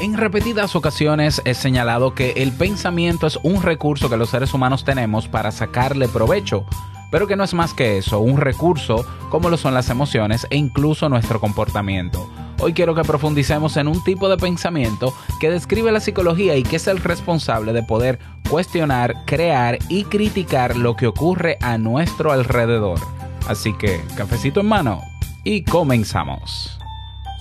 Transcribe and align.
En 0.00 0.16
repetidas 0.16 0.76
ocasiones 0.76 1.42
he 1.44 1.52
señalado 1.52 2.14
que 2.14 2.30
el 2.36 2.52
pensamiento 2.52 3.26
es 3.26 3.38
un 3.42 3.62
recurso 3.62 4.08
que 4.08 4.16
los 4.16 4.30
seres 4.30 4.54
humanos 4.54 4.82
tenemos 4.82 5.28
para 5.28 5.52
sacarle 5.52 6.08
provecho, 6.08 6.64
pero 7.10 7.26
que 7.26 7.36
no 7.36 7.44
es 7.44 7.52
más 7.52 7.74
que 7.74 7.98
eso, 7.98 8.18
un 8.18 8.38
recurso 8.38 9.04
como 9.28 9.50
lo 9.50 9.58
son 9.58 9.74
las 9.74 9.90
emociones 9.90 10.46
e 10.48 10.56
incluso 10.56 11.10
nuestro 11.10 11.38
comportamiento. 11.38 12.30
Hoy 12.60 12.72
quiero 12.72 12.94
que 12.94 13.02
profundicemos 13.02 13.76
en 13.76 13.88
un 13.88 14.02
tipo 14.02 14.30
de 14.30 14.38
pensamiento 14.38 15.12
que 15.38 15.50
describe 15.50 15.92
la 15.92 16.00
psicología 16.00 16.56
y 16.56 16.62
que 16.62 16.76
es 16.76 16.86
el 16.86 16.98
responsable 16.98 17.74
de 17.74 17.82
poder 17.82 18.18
cuestionar, 18.48 19.26
crear 19.26 19.78
y 19.90 20.04
criticar 20.04 20.76
lo 20.76 20.96
que 20.96 21.08
ocurre 21.08 21.58
a 21.60 21.76
nuestro 21.76 22.32
alrededor. 22.32 23.00
Así 23.48 23.74
que, 23.76 24.00
cafecito 24.16 24.60
en 24.60 24.66
mano 24.66 25.02
y 25.44 25.62
comenzamos. 25.62 26.78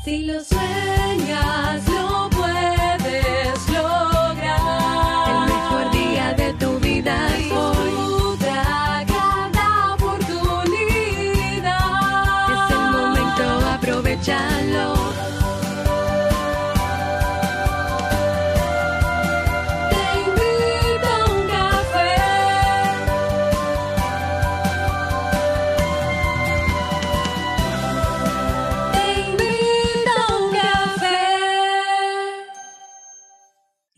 Si 0.03 0.25
lo 0.25 0.43
sueñas, 0.43 2.08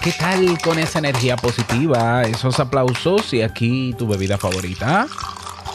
¿Qué 0.00 0.12
tal 0.12 0.58
con 0.62 0.78
esa 0.78 1.00
energía 1.00 1.36
positiva? 1.36 2.22
Esos 2.22 2.58
aplausos 2.60 3.32
y 3.34 3.42
aquí 3.42 3.94
tu 3.98 4.06
bebida 4.06 4.38
favorita. 4.38 5.06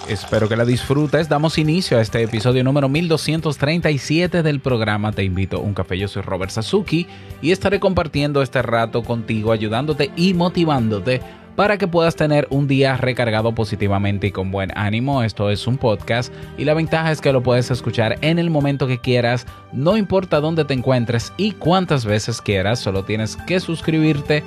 Espero 0.07 0.47
que 0.47 0.55
la 0.55 0.65
disfrutes. 0.65 1.27
Damos 1.27 1.57
inicio 1.57 1.97
a 1.97 2.01
este 2.01 2.23
episodio 2.23 2.63
número 2.63 2.87
1237 2.87 4.41
del 4.41 4.61
programa 4.61 5.11
Te 5.11 5.23
invito 5.23 5.57
a 5.57 5.59
un 5.59 5.73
café. 5.73 5.97
Yo 5.97 6.07
soy 6.07 6.21
Robert 6.21 6.51
Sasuki 6.51 7.07
y 7.41 7.51
estaré 7.51 7.79
compartiendo 7.79 8.41
este 8.41 8.61
rato 8.61 9.03
contigo, 9.03 9.51
ayudándote 9.51 10.11
y 10.15 10.33
motivándote 10.33 11.21
para 11.57 11.79
que 11.79 11.87
puedas 11.87 12.15
tener 12.15 12.47
un 12.51 12.67
día 12.67 12.97
recargado 12.97 13.53
positivamente 13.55 14.27
y 14.27 14.31
con 14.31 14.51
buen 14.51 14.71
ánimo. 14.77 15.23
Esto 15.23 15.49
es 15.49 15.65
un 15.65 15.79
podcast 15.79 16.31
y 16.55 16.65
la 16.65 16.75
ventaja 16.75 17.11
es 17.11 17.19
que 17.19 17.33
lo 17.33 17.41
puedes 17.41 17.71
escuchar 17.71 18.19
en 18.21 18.37
el 18.37 18.51
momento 18.51 18.85
que 18.85 18.99
quieras, 18.99 19.47
no 19.73 19.97
importa 19.97 20.39
dónde 20.39 20.65
te 20.65 20.75
encuentres 20.75 21.33
y 21.35 21.53
cuántas 21.53 22.05
veces 22.05 22.41
quieras, 22.41 22.77
solo 22.79 23.05
tienes 23.05 23.37
que 23.47 23.59
suscribirte 23.59 24.43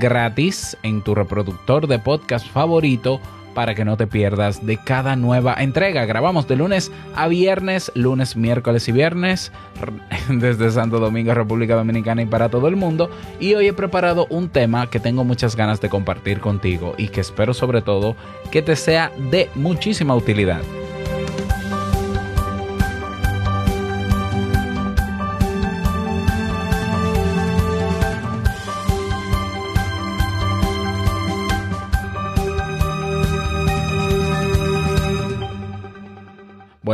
gratis 0.00 0.74
en 0.82 1.04
tu 1.04 1.14
reproductor 1.14 1.86
de 1.86 1.98
podcast 1.98 2.48
favorito 2.48 3.20
para 3.54 3.74
que 3.74 3.84
no 3.84 3.96
te 3.96 4.06
pierdas 4.06 4.66
de 4.66 4.76
cada 4.76 5.16
nueva 5.16 5.54
entrega. 5.58 6.04
Grabamos 6.04 6.46
de 6.48 6.56
lunes 6.56 6.92
a 7.14 7.28
viernes, 7.28 7.90
lunes, 7.94 8.36
miércoles 8.36 8.88
y 8.88 8.92
viernes 8.92 9.52
desde 10.28 10.70
Santo 10.70 10.98
Domingo, 10.98 11.34
República 11.34 11.76
Dominicana 11.76 12.22
y 12.22 12.26
para 12.26 12.48
todo 12.48 12.68
el 12.68 12.76
mundo. 12.76 13.10
Y 13.40 13.54
hoy 13.54 13.68
he 13.68 13.72
preparado 13.72 14.26
un 14.30 14.48
tema 14.48 14.90
que 14.90 15.00
tengo 15.00 15.24
muchas 15.24 15.56
ganas 15.56 15.80
de 15.80 15.88
compartir 15.88 16.40
contigo 16.40 16.94
y 16.98 17.08
que 17.08 17.20
espero 17.20 17.54
sobre 17.54 17.82
todo 17.82 18.16
que 18.50 18.62
te 18.62 18.76
sea 18.76 19.10
de 19.30 19.48
muchísima 19.54 20.14
utilidad. 20.14 20.62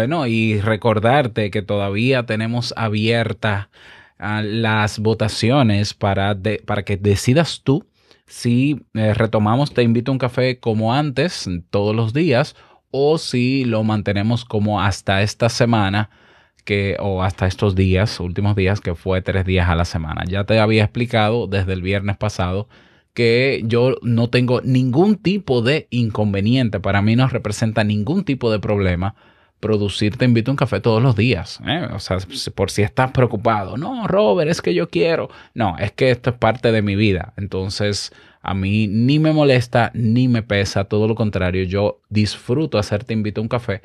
Bueno, 0.00 0.26
y 0.26 0.58
recordarte 0.62 1.50
que 1.50 1.60
todavía 1.60 2.24
tenemos 2.24 2.72
abiertas 2.74 3.68
ah, 4.18 4.40
las 4.42 4.98
votaciones 4.98 5.92
para, 5.92 6.38
para 6.64 6.84
que 6.86 6.96
decidas 6.96 7.60
tú 7.62 7.84
si 8.26 8.80
eh, 8.94 9.12
retomamos 9.12 9.74
Te 9.74 9.82
invito 9.82 10.10
a 10.10 10.14
un 10.14 10.18
café 10.18 10.58
como 10.58 10.94
antes, 10.94 11.46
todos 11.68 11.94
los 11.94 12.14
días, 12.14 12.56
o 12.90 13.18
si 13.18 13.66
lo 13.66 13.84
mantenemos 13.84 14.46
como 14.46 14.80
hasta 14.80 15.20
esta 15.20 15.50
semana, 15.50 16.08
que, 16.64 16.96
o 16.98 17.22
hasta 17.22 17.46
estos 17.46 17.74
días, 17.74 18.20
últimos 18.20 18.56
días, 18.56 18.80
que 18.80 18.94
fue 18.94 19.20
tres 19.20 19.44
días 19.44 19.68
a 19.68 19.74
la 19.74 19.84
semana. 19.84 20.24
Ya 20.26 20.44
te 20.44 20.60
había 20.60 20.84
explicado 20.84 21.46
desde 21.46 21.74
el 21.74 21.82
viernes 21.82 22.16
pasado 22.16 22.70
que 23.12 23.62
yo 23.66 23.96
no 24.00 24.30
tengo 24.30 24.62
ningún 24.62 25.16
tipo 25.16 25.60
de 25.60 25.88
inconveniente, 25.90 26.80
para 26.80 27.02
mí 27.02 27.16
no 27.16 27.28
representa 27.28 27.84
ningún 27.84 28.24
tipo 28.24 28.50
de 28.50 28.60
problema 28.60 29.14
producir 29.60 30.16
Te 30.16 30.24
invito 30.24 30.50
a 30.50 30.52
un 30.52 30.56
café 30.56 30.80
todos 30.80 31.02
los 31.02 31.14
días. 31.14 31.60
¿eh? 31.66 31.86
O 31.92 31.98
sea, 31.98 32.18
por 32.54 32.70
si 32.70 32.82
estás 32.82 33.12
preocupado. 33.12 33.76
No, 33.76 34.08
Robert, 34.08 34.50
es 34.50 34.62
que 34.62 34.74
yo 34.74 34.88
quiero. 34.88 35.30
No, 35.54 35.76
es 35.78 35.92
que 35.92 36.10
esto 36.10 36.30
es 36.30 36.36
parte 36.36 36.72
de 36.72 36.82
mi 36.82 36.96
vida. 36.96 37.34
Entonces, 37.36 38.12
a 38.42 38.54
mí 38.54 38.88
ni 38.88 39.18
me 39.18 39.32
molesta 39.32 39.90
ni 39.94 40.28
me 40.28 40.42
pesa. 40.42 40.84
Todo 40.84 41.06
lo 41.06 41.14
contrario, 41.14 41.64
yo 41.64 42.00
disfruto 42.08 42.78
hacer 42.78 43.04
Te 43.04 43.12
invito 43.12 43.40
a 43.40 43.42
un 43.42 43.48
café. 43.48 43.82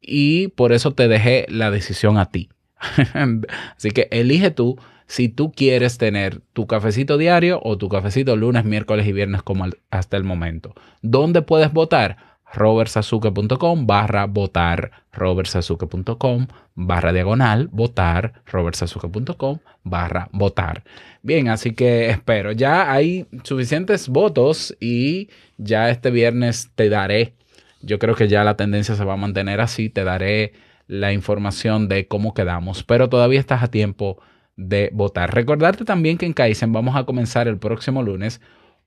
Y 0.00 0.48
por 0.48 0.72
eso 0.72 0.92
te 0.92 1.06
dejé 1.08 1.46
la 1.48 1.70
decisión 1.70 2.18
a 2.18 2.26
ti. 2.26 2.50
Así 3.76 3.90
que 3.90 4.08
elige 4.10 4.50
tú 4.50 4.76
si 5.06 5.28
tú 5.28 5.52
quieres 5.52 5.98
tener 5.98 6.40
tu 6.54 6.66
cafecito 6.66 7.18
diario 7.18 7.60
o 7.62 7.76
tu 7.76 7.88
cafecito 7.88 8.34
lunes, 8.34 8.64
miércoles 8.64 9.06
y 9.06 9.12
viernes 9.12 9.42
como 9.42 9.66
hasta 9.90 10.16
el 10.16 10.24
momento. 10.24 10.74
¿Dónde 11.02 11.42
puedes 11.42 11.70
votar? 11.70 12.31
robertsazuke.com 12.52 13.86
barra 13.86 14.26
votar, 14.26 14.90
robertsazuke.com 15.12 16.46
barra 16.74 17.12
diagonal, 17.12 17.68
votar, 17.72 18.42
robertsazuke.com 18.46 19.58
barra 19.82 20.28
votar. 20.32 20.84
Bien, 21.22 21.48
así 21.48 21.74
que 21.74 22.10
espero, 22.10 22.52
ya 22.52 22.92
hay 22.92 23.26
suficientes 23.42 24.08
votos 24.08 24.76
y 24.80 25.28
ya 25.56 25.90
este 25.90 26.10
viernes 26.10 26.70
te 26.74 26.88
daré, 26.88 27.34
yo 27.80 27.98
creo 27.98 28.14
que 28.14 28.28
ya 28.28 28.44
la 28.44 28.56
tendencia 28.56 28.94
se 28.94 29.04
va 29.04 29.14
a 29.14 29.16
mantener 29.18 29.60
así, 29.60 29.88
te 29.88 30.04
daré 30.04 30.52
la 30.86 31.12
información 31.12 31.88
de 31.88 32.06
cómo 32.06 32.34
quedamos, 32.34 32.82
pero 32.84 33.08
todavía 33.08 33.40
estás 33.40 33.62
a 33.62 33.70
tiempo 33.70 34.20
de 34.56 34.90
votar. 34.92 35.34
Recordarte 35.34 35.84
también 35.84 36.18
que 36.18 36.26
en 36.26 36.34
Kaizen 36.34 36.72
vamos 36.72 36.96
a 36.96 37.04
comenzar 37.04 37.48
el 37.48 37.58
próximo 37.58 38.02
lunes 38.02 38.40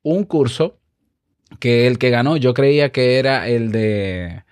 un 0.04 0.24
curso 0.24 0.78
que 1.60 1.88
el 1.88 1.98
que 1.98 2.10
ganó, 2.10 2.38
yo 2.38 2.54
creía 2.54 2.92
que 2.92 3.20
era 3.20 3.48
el 3.48 3.72
de. 3.72 4.44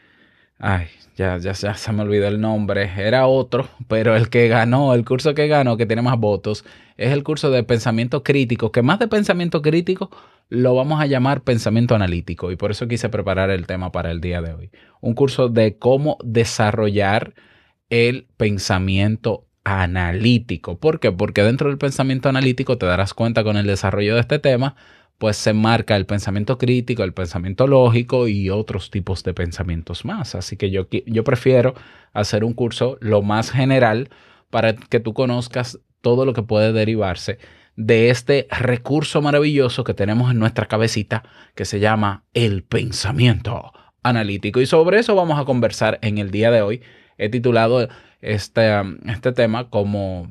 Ay, 0.59 0.87
ya, 1.15 1.37
ya, 1.37 1.53
ya 1.53 1.75
se 1.75 1.91
me 1.91 2.01
olvidó 2.03 2.27
el 2.27 2.41
nombre. 2.41 2.89
Era 2.97 3.27
otro, 3.27 3.67
pero 3.87 4.15
el 4.15 4.29
que 4.29 4.47
ganó, 4.47 4.93
el 4.93 5.05
curso 5.05 5.33
que 5.33 5.47
ganó, 5.47 5.77
que 5.77 5.85
tiene 5.85 6.01
más 6.01 6.17
votos, 6.17 6.65
es 6.97 7.11
el 7.11 7.23
curso 7.23 7.51
de 7.51 7.63
pensamiento 7.63 8.23
crítico, 8.23 8.71
que 8.71 8.81
más 8.81 8.99
de 8.99 9.07
pensamiento 9.07 9.61
crítico 9.61 10.09
lo 10.49 10.75
vamos 10.75 11.01
a 11.01 11.05
llamar 11.05 11.41
pensamiento 11.41 11.95
analítico. 11.95 12.51
Y 12.51 12.55
por 12.55 12.71
eso 12.71 12.87
quise 12.87 13.09
preparar 13.09 13.49
el 13.49 13.67
tema 13.67 13.91
para 13.91 14.11
el 14.11 14.21
día 14.21 14.41
de 14.41 14.53
hoy. 14.53 14.71
Un 15.01 15.13
curso 15.13 15.49
de 15.49 15.77
cómo 15.77 16.17
desarrollar 16.23 17.33
el 17.89 18.27
pensamiento 18.37 19.45
analítico. 19.63 20.77
¿Por 20.77 20.99
qué? 20.99 21.11
Porque 21.11 21.43
dentro 21.43 21.69
del 21.69 21.77
pensamiento 21.77 22.29
analítico 22.29 22.77
te 22.77 22.85
darás 22.85 23.13
cuenta 23.13 23.43
con 23.43 23.57
el 23.57 23.67
desarrollo 23.67 24.15
de 24.15 24.21
este 24.21 24.39
tema 24.39 24.75
pues 25.17 25.37
se 25.37 25.53
marca 25.53 25.95
el 25.95 26.05
pensamiento 26.05 26.57
crítico, 26.57 27.03
el 27.03 27.13
pensamiento 27.13 27.67
lógico 27.67 28.27
y 28.27 28.49
otros 28.49 28.89
tipos 28.91 29.23
de 29.23 29.33
pensamientos 29.33 30.05
más. 30.05 30.35
Así 30.35 30.57
que 30.57 30.69
yo, 30.69 30.87
yo 31.05 31.23
prefiero 31.23 31.75
hacer 32.11 32.43
un 32.43 32.53
curso 32.53 32.97
lo 32.99 33.21
más 33.21 33.51
general 33.51 34.09
para 34.49 34.75
que 34.75 34.99
tú 34.99 35.13
conozcas 35.13 35.79
todo 36.01 36.25
lo 36.25 36.33
que 36.33 36.43
puede 36.43 36.73
derivarse 36.73 37.39
de 37.75 38.09
este 38.09 38.47
recurso 38.51 39.21
maravilloso 39.21 39.83
que 39.83 39.93
tenemos 39.93 40.31
en 40.31 40.39
nuestra 40.39 40.67
cabecita 40.67 41.23
que 41.55 41.65
se 41.65 41.79
llama 41.79 42.25
el 42.33 42.63
pensamiento 42.63 43.71
analítico. 44.03 44.61
Y 44.61 44.65
sobre 44.65 44.99
eso 44.99 45.15
vamos 45.15 45.39
a 45.39 45.45
conversar 45.45 45.99
en 46.01 46.17
el 46.17 46.29
día 46.29 46.51
de 46.51 46.61
hoy. 46.61 46.81
He 47.17 47.29
titulado 47.29 47.87
este, 48.21 48.71
este 49.05 49.31
tema 49.31 49.69
como 49.69 50.29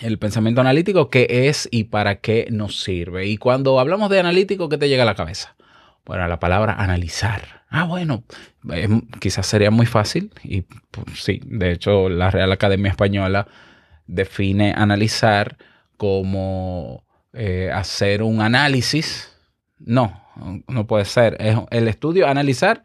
el 0.00 0.18
pensamiento 0.18 0.60
analítico, 0.60 1.10
qué 1.10 1.26
es 1.48 1.68
y 1.70 1.84
para 1.84 2.20
qué 2.20 2.48
nos 2.50 2.80
sirve. 2.82 3.26
Y 3.26 3.36
cuando 3.36 3.80
hablamos 3.80 4.10
de 4.10 4.20
analítico, 4.20 4.68
¿qué 4.68 4.78
te 4.78 4.88
llega 4.88 5.02
a 5.02 5.06
la 5.06 5.14
cabeza? 5.14 5.56
Bueno, 6.04 6.26
la 6.26 6.40
palabra 6.40 6.74
analizar. 6.74 7.64
Ah, 7.68 7.84
bueno, 7.84 8.24
eh, 8.72 8.88
quizás 9.20 9.46
sería 9.46 9.70
muy 9.70 9.86
fácil 9.86 10.32
y 10.42 10.62
pues, 10.62 11.22
sí, 11.22 11.40
de 11.44 11.72
hecho 11.72 12.08
la 12.08 12.30
Real 12.30 12.50
Academia 12.50 12.90
Española 12.90 13.46
define 14.06 14.72
analizar 14.74 15.58
como 15.98 17.04
eh, 17.34 17.70
hacer 17.72 18.22
un 18.22 18.40
análisis. 18.40 19.36
No, 19.78 20.22
no 20.66 20.86
puede 20.86 21.04
ser. 21.04 21.36
El 21.70 21.88
estudio, 21.88 22.26
analizar 22.26 22.82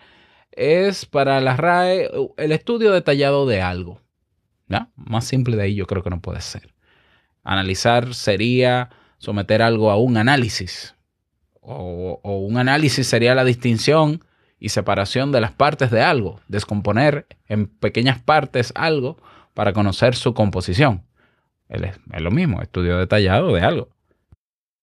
es 0.52 1.06
para 1.06 1.40
la 1.40 1.56
RAE 1.56 2.10
el 2.38 2.52
estudio 2.52 2.92
detallado 2.92 3.48
de 3.48 3.62
algo. 3.62 4.02
Más 4.96 5.26
simple 5.26 5.56
de 5.56 5.64
ahí 5.64 5.76
yo 5.76 5.86
creo 5.86 6.04
que 6.04 6.10
no 6.10 6.22
puede 6.22 6.42
ser. 6.42 6.73
Analizar 7.44 8.14
sería 8.14 8.90
someter 9.18 9.62
algo 9.62 9.92
a 9.92 9.98
un 9.98 10.18
análisis. 10.18 10.96
O, 11.62 12.20
un 12.24 12.58
análisis 12.58 13.08
sería 13.08 13.36
la 13.36 13.46
distinción 13.46 14.24
y 14.60 14.70
separación 14.70 15.32
de 15.32 15.42
las 15.42 15.52
partes 15.52 15.92
de 15.92 16.02
algo, 16.02 16.42
descomponer 16.48 17.28
en 17.48 17.68
pequeñas 17.68 18.22
partes 18.22 18.72
algo 18.76 19.18
para 19.54 19.74
conocer 19.74 20.16
su 20.16 20.34
composición. 20.34 21.04
Es, 21.70 21.82
lo 22.22 22.32
mismo, 22.32 22.62
estudio 22.62 22.98
detallado 22.98 23.54
de 23.54 23.62
algo. 23.62 23.90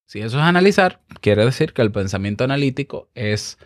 Si 0.07 0.21
eso 0.21 0.39
es 0.39 0.43
analizar, 0.43 1.01
quiere 1.21 1.45
decir 1.45 1.73
que 1.73 1.83
el 1.83 1.93
pensamiento 1.93 2.45
analítico 2.45 3.09
es 3.15 3.59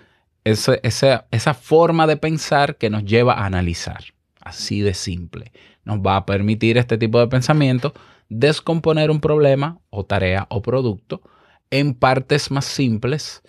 esa 0.44 1.54
forma 1.54 2.06
de 2.06 2.16
pensar 2.16 2.76
que 2.76 2.90
nos 2.90 3.04
lleva 3.04 3.34
a 3.34 3.46
analizar. 3.46 4.04
Así 4.40 4.82
de 4.82 4.92
simple. 4.92 5.52
Nos 5.84 6.00
va 6.00 6.16
a 6.16 6.26
permitir 6.26 6.76
este 6.76 6.98
tipo 6.98 7.18
de 7.18 7.28
pensamiento 7.28 7.94
descomponer 8.28 9.10
un 9.10 9.20
problema 9.20 9.78
o 9.90 10.04
tarea 10.04 10.46
o 10.50 10.62
producto 10.62 11.22
en 11.70 11.94
partes 11.94 12.50
más 12.50 12.64
simples, 12.64 13.42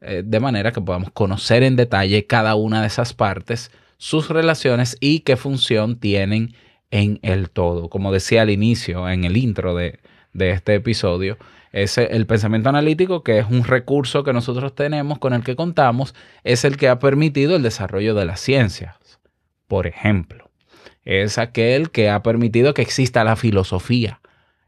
eh, 0.00 0.22
de 0.24 0.40
manera 0.40 0.72
que 0.72 0.80
podamos 0.80 1.10
conocer 1.12 1.62
en 1.62 1.76
detalle 1.76 2.26
cada 2.26 2.54
una 2.54 2.80
de 2.80 2.86
esas 2.86 3.14
partes, 3.14 3.70
sus 3.98 4.28
relaciones 4.28 4.96
y 5.00 5.20
qué 5.20 5.36
función 5.36 5.98
tienen 5.98 6.54
en 6.90 7.18
el 7.22 7.50
todo. 7.50 7.88
Como 7.88 8.12
decía 8.12 8.42
al 8.42 8.50
inicio, 8.50 9.08
en 9.08 9.24
el 9.24 9.36
intro 9.36 9.74
de, 9.74 10.00
de 10.32 10.50
este 10.50 10.74
episodio, 10.74 11.38
es 11.72 11.96
el 11.96 12.26
pensamiento 12.26 12.68
analítico, 12.68 13.22
que 13.22 13.38
es 13.38 13.46
un 13.48 13.64
recurso 13.64 14.24
que 14.24 14.32
nosotros 14.32 14.74
tenemos, 14.74 15.18
con 15.18 15.32
el 15.32 15.42
que 15.42 15.56
contamos, 15.56 16.14
es 16.44 16.64
el 16.64 16.76
que 16.76 16.88
ha 16.88 16.98
permitido 16.98 17.56
el 17.56 17.62
desarrollo 17.62 18.14
de 18.14 18.26
las 18.26 18.40
ciencias. 18.40 18.96
Por 19.68 19.86
ejemplo, 19.86 20.50
es 21.04 21.38
aquel 21.38 21.90
que 21.90 22.10
ha 22.10 22.22
permitido 22.22 22.74
que 22.74 22.82
exista 22.82 23.24
la 23.24 23.36
filosofía. 23.36 24.20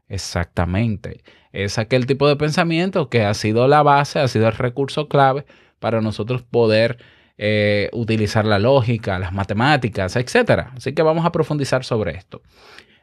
Exactamente. 0.07 1.23
Es 1.51 1.77
aquel 1.77 2.05
tipo 2.05 2.27
de 2.27 2.35
pensamiento 2.35 3.09
que 3.09 3.23
ha 3.23 3.33
sido 3.33 3.67
la 3.67 3.81
base, 3.81 4.19
ha 4.19 4.27
sido 4.27 4.47
el 4.47 4.53
recurso 4.53 5.07
clave 5.07 5.45
para 5.79 6.01
nosotros 6.01 6.43
poder 6.43 6.97
eh, 7.37 7.89
utilizar 7.91 8.45
la 8.45 8.59
lógica, 8.59 9.19
las 9.19 9.33
matemáticas, 9.33 10.15
etc. 10.15 10.67
Así 10.75 10.93
que 10.93 11.01
vamos 11.01 11.25
a 11.25 11.31
profundizar 11.31 11.83
sobre 11.83 12.11
esto. 12.11 12.41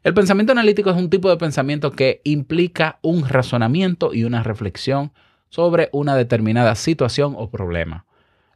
El 0.05 0.15
pensamiento 0.15 0.53
analítico 0.53 0.91
es 0.91 0.97
un 0.97 1.11
tipo 1.11 1.29
de 1.29 1.37
pensamiento 1.37 1.93
que 1.93 2.21
implica 2.25 2.99
un 3.03 3.29
razonamiento 3.29 4.15
y 4.15 4.25
una 4.25 4.43
reflexión 4.43 5.13
sobre 5.49 5.91
una 5.93 6.17
determinada 6.17 6.75
situación 6.75 7.35
o 7.37 7.51
problema. 7.51 8.07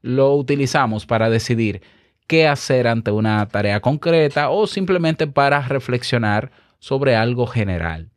Lo 0.03 0.35
utilizamos 0.35 1.07
para 1.07 1.31
decidir 1.31 1.83
qué 2.27 2.49
hacer 2.49 2.89
ante 2.89 3.11
una 3.11 3.47
tarea 3.49 3.81
concreta 3.81 4.51
o 4.51 4.67
simplemente 4.67 5.27
para 5.27 5.61
reflexionar 5.61 6.51
sobre 6.79 7.17
algo 7.17 7.47
general. 7.47 8.11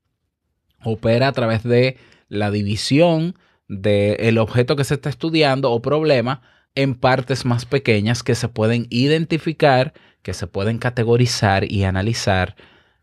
Opera 0.84 1.28
a 1.28 1.32
través 1.32 1.64
de 1.64 1.98
la 2.28 2.52
división 2.52 3.36
del 3.68 4.38
objeto 4.38 4.76
que 4.76 4.84
se 4.84 4.96
está 4.96 5.10
estudiando 5.10 5.72
o 5.72 5.82
problema 5.82 6.42
en 6.76 6.96
partes 6.96 7.46
más 7.46 7.66
pequeñas 7.66 8.24
que 8.24 8.36
se 8.36 8.48
pueden 8.48 8.88
identificar, 8.90 9.94
que 10.22 10.34
se 10.34 10.48
pueden 10.48 10.78
categorizar 10.78 11.70
y 11.70 11.84
analizar 11.84 12.56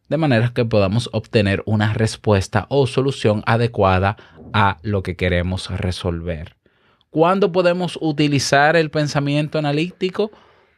de 0.09 0.17
manera 0.17 0.53
que 0.55 0.65
podamos 0.65 1.11
obtener 1.13 1.63
una 1.67 1.93
respuesta 1.93 2.67
o 2.69 2.87
solución 2.87 3.43
adecuada 3.47 4.17
a 4.53 4.79
lo 4.83 5.03
que 5.03 5.17
queremos 5.17 5.69
resolver. 5.71 6.57
¿Cuándo 7.11 7.51
podemos 7.51 7.99
utilizar 8.01 8.77
el 8.77 8.91
pensamiento 8.91 9.59
analítico? 9.59 10.31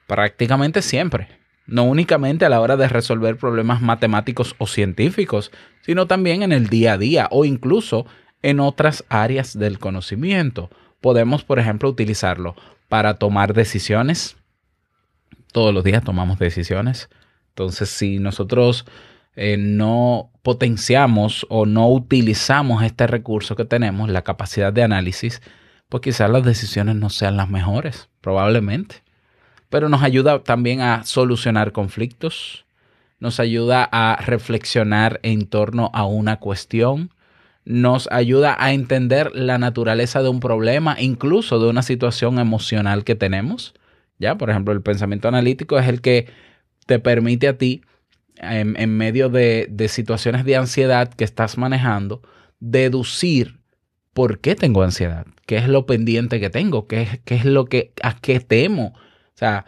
Prácticamente 0.07 0.83
siempre. 0.83 1.38
No 1.69 1.85
únicamente 1.85 2.47
a 2.47 2.49
la 2.49 2.61
hora 2.61 2.79
de 2.79 2.89
resolver 2.89 3.37
problemas 3.37 3.83
matemáticos 3.83 4.57
o 4.57 4.67
científicos, 4.67 5.53
sino 5.83 6.07
también 6.07 6.43
en 6.43 6.51
el 6.51 6.69
día 6.69 6.95
a 6.95 6.99
día 6.99 7.29
o 7.31 7.45
incluso 7.45 8.07
en 8.43 8.59
otras 8.59 9.05
áreas 9.11 9.57
del 9.57 9.79
conocimiento. 9.79 10.71
Podemos, 11.03 11.45
por 11.45 11.59
ejemplo, 11.59 11.91
utilizarlo 11.91 12.57
para 12.89 13.15
tomar 13.15 13.53
decisiones. 13.53 14.39
Todos 15.53 15.75
los 15.75 15.85
días 15.85 16.03
tomamos 16.03 16.39
decisiones. 16.39 17.11
Entonces, 17.51 17.91
si 17.91 18.19
nosotros 18.19 18.87
eh, 19.37 19.59
no 19.59 20.31
potenciamos 20.43 21.47
o 21.51 21.67
no 21.67 21.91
utilizamos 21.91 22.83
este 22.83 23.07
recurso 23.07 23.57
que 23.57 23.67
tenemos, 23.67 24.09
la 24.09 24.23
capacidad 24.23 24.73
de 24.73 24.85
análisis, 24.85 25.43
pues 25.91 26.01
quizás 26.01 26.31
las 26.31 26.45
decisiones 26.45 26.97
no 26.97 27.11
sean 27.11 27.37
las 27.37 27.51
mejores, 27.51 28.09
probablemente. 28.23 29.03
Pero 29.69 29.89
nos 29.89 30.03
ayuda 30.03 30.43
también 30.43 30.81
a 30.81 31.05
solucionar 31.05 31.73
conflictos, 31.73 32.65
nos 33.21 33.41
ayuda 33.41 33.89
a 33.91 34.17
reflexionar 34.17 35.21
en 35.23 35.47
torno 35.47 35.91
a 35.93 36.07
una 36.07 36.39
cuestión, 36.39 37.11
nos 37.65 38.09
ayuda 38.11 38.57
a 38.59 38.73
entender 38.73 39.31
la 39.35 39.59
naturaleza 39.59 40.23
de 40.23 40.31
un 40.31 40.41
problema, 40.41 40.97
incluso 40.99 41.59
de 41.59 41.69
una 41.69 41.83
situación 41.83 42.39
emocional 42.39 43.05
que 43.05 43.15
tenemos. 43.15 43.75
Ya, 44.19 44.39
por 44.39 44.49
ejemplo, 44.51 44.73
el 44.73 44.81
pensamiento 44.81 45.29
analítico 45.29 45.79
es 45.79 45.87
el 45.87 46.01
que 46.01 46.29
te 46.87 46.99
permite 46.99 47.49
a 47.49 47.59
ti 47.59 47.83
en, 48.37 48.97
medio 48.97 49.29
de, 49.29 49.69
situaciones 49.89 50.45
de 50.45 50.57
ansiedad 50.57 51.13
que 51.13 51.25
estás 51.25 51.59
manejando, 51.59 52.23
deducir 52.61 53.59
por 54.15 54.41
qué 54.41 54.55
tengo 54.55 54.83
ansiedad, 54.83 55.27
qué 55.47 55.57
es 55.59 55.69
lo 55.69 55.87
pendiente 55.87 56.41
que 56.41 56.51
tengo, 56.51 56.87
qué 56.87 57.21
qué 57.25 57.35
es 57.35 57.45
lo 57.45 57.67
que, 57.67 57.93
a 58.03 58.17
qué 58.17 58.41
temo. 58.41 58.95
Sea, 59.39 59.67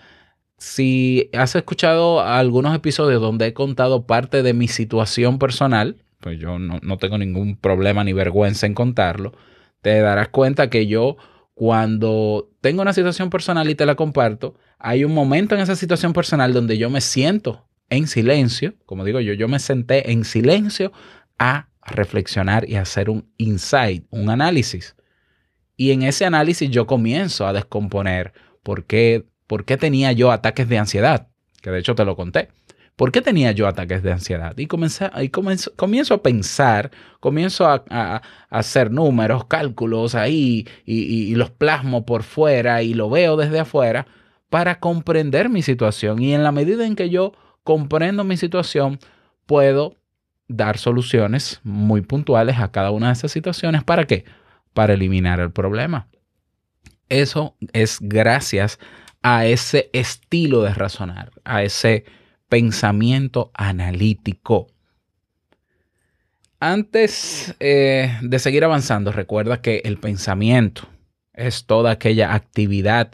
si 0.59 1.31
has 1.33 1.55
escuchado 1.55 2.23
algunos 2.23 2.75
episodios 2.75 3.23
donde 3.23 3.47
he 3.47 3.55
contado 3.55 4.05
parte 4.05 4.43
de 4.43 4.53
mi 4.53 4.67
situación 4.67 5.39
personal, 5.39 6.03
pues 6.19 6.41
yo 6.41 6.59
no, 6.59 6.81
no 6.83 6.97
tengo 6.97 7.19
ningún 7.19 7.57
problema 7.57 8.03
ni 8.03 8.13
vergüenza 8.13 8.67
en 8.67 8.75
contarlo, 8.75 9.33
te 9.81 10.01
darás 10.01 10.31
cuenta 10.31 10.71
que 10.71 10.89
yo 10.89 11.19
cuando 11.55 12.51
tengo 12.61 12.83
una 12.83 12.93
situación 12.93 13.31
personal 13.31 13.71
y 13.71 13.77
te 13.77 13.87
la 13.87 13.95
comparto, 13.95 14.57
hay 14.81 15.05
un 15.05 15.15
momento 15.15 15.55
en 15.55 15.61
esa 15.61 15.77
situación 15.77 16.13
personal 16.15 16.53
donde 16.53 16.77
yo 16.77 16.91
me 16.91 17.01
siento 17.01 17.69
en 17.91 18.09
silencio, 18.09 18.75
como 18.87 19.05
digo 19.05 19.21
yo, 19.21 19.35
yo 19.35 19.47
me 19.47 19.61
senté 19.61 20.11
en 20.11 20.25
silencio 20.25 20.91
a 21.39 21.69
reflexionar 21.87 22.69
y 22.69 22.75
hacer 22.75 23.09
un 23.09 23.31
insight, 23.37 24.05
un 24.11 24.31
análisis. 24.31 24.97
Y 25.77 25.93
en 25.93 26.03
ese 26.03 26.25
análisis 26.25 26.69
yo 26.71 26.89
comienzo 26.89 27.47
a 27.47 27.53
descomponer 27.53 28.33
por 28.65 28.85
qué, 28.85 29.27
por 29.51 29.65
qué 29.65 29.77
tenía 29.77 30.13
yo 30.13 30.31
ataques 30.31 30.69
de 30.69 30.79
ansiedad, 30.79 31.27
que 31.61 31.73
de 31.73 31.81
hecho 31.81 31.97
te 31.97 32.05
lo 32.05 32.15
conté. 32.15 32.51
¿Por 32.95 33.11
qué 33.11 33.21
tenía 33.21 33.51
yo 33.51 33.67
ataques 33.67 34.01
de 34.01 34.13
ansiedad? 34.13 34.57
Y, 34.57 34.69
comienzo, 34.69 36.15
a 36.15 36.23
pensar, 36.23 36.93
comienzo 37.19 37.67
a, 37.67 38.23
hacer 38.49 38.93
números, 38.93 39.47
cálculos 39.47 40.15
ahí, 40.15 40.69
y, 40.87 41.01
y- 41.01 41.33
y 41.33 41.35
los 41.35 41.51
plasmo 41.51 42.07
por 42.07 42.23
fuera 42.23 42.85
y 42.85 42.95
lo 42.95 43.11
veo 43.11 43.37
desde 43.37 43.59
afuera 43.59 44.07
para 44.51 44.79
comprender 44.79 45.49
mi 45.49 45.63
situación. 45.63 46.23
Y 46.23 46.33
en 46.33 46.45
la 46.45 46.53
medida 46.53 46.87
en 46.87 46.95
que 46.95 47.11
yo 47.11 47.33
comprendo 47.65 48.23
mi 48.23 48.37
situación, 48.37 49.01
puedo 49.47 49.97
dar 50.47 50.79
soluciones 50.79 51.61
muy 51.65 52.03
puntuales 52.03 52.61
a 52.61 52.71
cada 52.71 52.93
una 52.93 53.09
de 53.09 53.15
esas 53.15 53.33
situaciones. 53.33 53.83
¿Para 53.83 54.07
qué? 54.07 54.27
Para 54.75 54.93
eliminar 54.93 55.41
el 55.41 55.51
problema. 55.51 56.07
Eso 57.09 57.57
es 57.73 57.99
gracias 58.01 58.79
a 59.23 59.47
ese 59.47 59.91
estilo 59.93 60.63
de 60.63 60.75
razonar, 60.75 61.31
a 61.45 61.63
ese 61.63 62.05
pensamiento 62.49 63.51
analítico. 63.55 64.69
Antes 66.59 67.55
eh, 67.61 68.19
de 68.23 68.39
seguir 68.39 68.65
avanzando, 68.65 69.13
recuerda 69.13 69.63
que 69.63 69.83
el 69.85 69.99
pensamiento 69.99 70.89
es 71.33 71.65
toda 71.65 71.93
aquella 71.93 72.35
actividad 72.35 73.13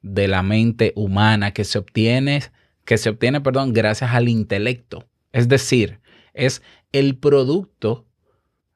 de 0.00 0.28
la 0.28 0.42
mente 0.42 0.92
humana 0.96 1.52
que 1.52 1.64
se 1.64 1.78
obtiene, 1.78 2.42
que 2.84 2.96
se 2.96 3.10
obtiene, 3.10 3.40
perdón, 3.40 3.72
gracias 3.72 4.12
al 4.12 4.28
intelecto. 4.28 5.06
Es 5.32 5.48
decir, 5.48 6.00
es 6.32 6.62
el 6.92 7.18
producto, 7.18 8.06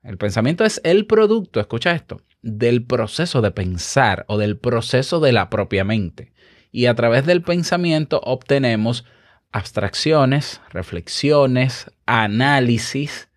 el 0.03 0.19
pensamiento 0.19 0.65
es 0.65 0.81
el 0.85 1.07
producto, 1.07 1.61
escucha 1.61 1.93
esto, 1.93 2.21
del 2.43 2.85
proceso 2.85 3.41
de 3.41 3.53
pensar 3.53 4.25
o 4.29 4.39
del 4.39 4.59
proceso 4.59 5.21
de 5.21 5.33
la 5.33 5.49
propia 5.49 5.85
mente. 5.85 6.33
Y 6.73 6.87
a 6.87 6.95
través 6.95 7.27
del 7.27 7.43
pensamiento 7.43 8.21
obtenemos 8.25 9.05
abstracciones, 9.53 10.61
reflexiones, 10.71 11.91
análisis. 12.07 13.29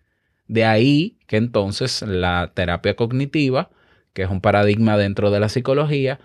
De 0.46 0.64
ahí 0.64 1.18
que 1.26 1.36
entonces 1.36 2.02
la 2.02 2.52
terapia 2.54 2.96
cognitiva, 2.96 3.70
que 4.12 4.22
es 4.22 4.30
un 4.30 4.40
paradigma 4.40 4.96
dentro 4.96 5.30
de 5.30 5.40
la 5.40 5.48
psicología, 5.48 6.20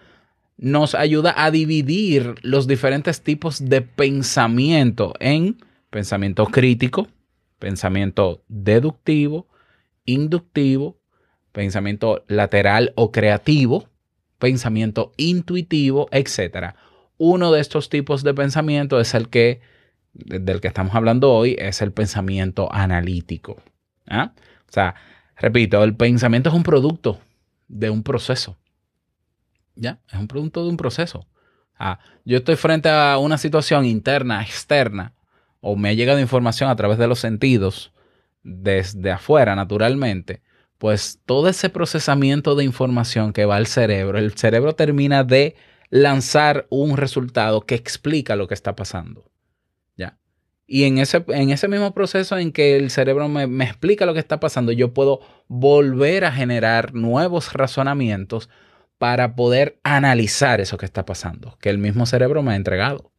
nos 0.58 0.94
ayuda 0.94 1.34
a 1.38 1.52
dividir 1.52 2.36
los 2.42 2.68
diferentes 2.68 3.22
tipos 3.24 3.70
de 3.70 3.82
pensamiento 3.82 5.14
en 5.20 5.58
pensamiento 5.90 6.46
crítico, 6.46 7.08
pensamiento 7.60 8.44
deductivo, 8.50 9.48
inductivo, 10.06 11.00
pensamiento 11.52 12.26
lateral 12.28 12.92
o 12.96 13.12
creativo, 13.12 13.90
pensamiento 14.38 15.14
intuitivo, 15.18 16.10
etc. 16.12 16.76
Uno 17.20 17.52
de 17.52 17.62
estos 17.62 17.90
tipos 17.90 18.24
de 18.24 18.34
pensamiento 18.34 19.00
es 19.00 19.14
el 19.14 19.30
que 19.30 19.62
del 20.14 20.60
que 20.60 20.68
estamos 20.68 20.96
hablando 20.96 21.32
hoy, 21.32 21.56
es 21.60 21.82
el 21.82 21.92
pensamiento 21.92 22.74
analítico. 22.74 23.62
¿ah? 24.08 24.34
O 24.68 24.72
sea, 24.72 24.96
repito, 25.38 25.84
el 25.84 25.96
pensamiento 25.96 26.50
es 26.50 26.56
un 26.56 26.64
producto 26.64 27.20
de 27.68 27.90
un 27.90 28.04
proceso. 28.04 28.58
¿Ya? 29.76 30.00
Es 30.12 30.20
un 30.20 30.28
producto 30.28 30.64
de 30.64 30.70
un 30.70 30.78
proceso. 30.78 31.28
Ah, 31.78 32.00
yo 32.26 32.38
estoy 32.38 32.56
frente 32.56 32.90
a 32.90 33.18
una 33.18 33.38
situación 33.38 33.86
interna, 33.86 34.42
externa, 34.42 35.14
o 35.62 35.76
me 35.76 35.90
ha 35.90 35.94
llegado 35.94 36.20
información 36.20 36.70
a 36.70 36.76
través 36.76 36.98
de 36.98 37.08
los 37.08 37.20
sentidos, 37.20 37.94
desde 38.44 39.12
afuera, 39.12 39.56
naturalmente, 39.56 40.42
pues 40.78 41.20
todo 41.26 41.50
ese 41.50 41.70
procesamiento 41.70 42.56
de 42.56 42.64
información 42.64 43.34
que 43.34 43.46
va 43.46 43.58
al 43.58 43.68
cerebro, 43.68 44.18
el 44.18 44.34
cerebro 44.34 44.76
termina 44.76 45.24
de 45.24 45.56
lanzar 45.90 46.68
un 46.70 46.98
resultado 46.98 47.62
que 47.62 47.76
explica 47.76 48.36
lo 48.36 48.48
que 48.48 48.54
está 48.54 48.76
pasando. 48.76 49.32
¿Ya? 49.98 50.18
Y 50.68 50.84
en 50.84 51.00
ese, 51.00 51.26
en 51.30 51.50
ese 51.50 51.68
mismo 51.68 51.94
proceso 51.94 52.38
en 52.38 52.52
que 52.52 52.76
el 52.76 52.92
cerebro 52.92 53.28
me, 53.28 53.48
me 53.48 53.66
explica 53.66 54.06
lo 54.06 54.14
que 54.14 54.20
está 54.20 54.40
pasando, 54.40 54.72
yo 54.72 54.94
puedo 54.94 55.22
volver 55.48 56.26
a 56.26 56.32
generar 56.32 56.94
nuevos 56.94 57.54
razonamientos 57.54 58.50
para 58.98 59.36
poder 59.36 59.80
analizar 59.84 60.60
eso 60.62 60.78
que 60.78 60.86
está 60.86 61.06
pasando, 61.06 61.58
que 61.60 61.70
el 61.70 61.78
mismo 61.78 62.06
cerebro 62.06 62.44
me 62.44 62.52
ha 62.52 62.56
entregado. 62.56 63.12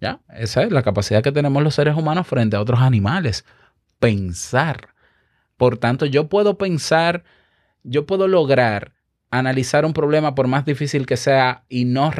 ¿Ya? 0.00 0.20
Esa 0.30 0.62
es 0.62 0.72
la 0.72 0.82
capacidad 0.82 1.22
que 1.22 1.32
tenemos 1.32 1.62
los 1.62 1.74
seres 1.74 1.94
humanos 1.94 2.26
frente 2.26 2.56
a 2.56 2.60
otros 2.60 2.80
animales. 2.80 3.44
Pensar. 3.98 4.94
Por 5.58 5.76
tanto, 5.76 6.06
yo 6.06 6.30
puedo 6.30 6.56
pensar, 6.56 7.24
yo 7.82 8.06
puedo 8.06 8.26
lograr 8.26 8.94
analizar 9.30 9.84
un 9.84 9.92
problema 9.92 10.34
por 10.34 10.48
más 10.48 10.64
difícil 10.64 11.06
que 11.06 11.16
sea 11.16 11.64
y 11.68 11.84
no, 11.84 12.10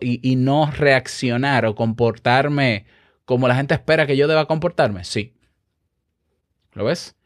y 0.00 0.36
no 0.36 0.70
reaccionar 0.70 1.66
o 1.66 1.74
comportarme 1.74 2.86
como 3.24 3.48
la 3.48 3.56
gente 3.56 3.74
espera 3.74 4.06
que 4.06 4.16
yo 4.16 4.28
deba 4.28 4.46
comportarme. 4.46 5.04
Sí. 5.04 5.34
¿Lo 6.72 6.84
ves? 6.84 7.16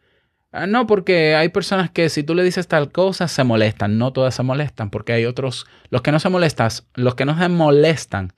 Ah, 0.50 0.66
no, 0.66 0.86
porque 0.86 1.34
hay 1.34 1.50
personas 1.50 1.90
que 1.90 2.08
si 2.08 2.22
tú 2.22 2.34
le 2.34 2.42
dices 2.42 2.68
tal 2.68 2.90
cosa 2.90 3.28
se 3.28 3.44
molestan. 3.44 3.98
No 3.98 4.12
todas 4.12 4.34
se 4.34 4.42
molestan, 4.42 4.90
porque 4.90 5.12
hay 5.12 5.26
otros, 5.26 5.66
los 5.90 6.02
que 6.02 6.12
no 6.12 6.20
se 6.20 6.30
molestan, 6.30 6.70
los 6.94 7.14
que 7.14 7.24
no 7.24 7.38
se 7.38 7.48
molestan, 7.48 8.32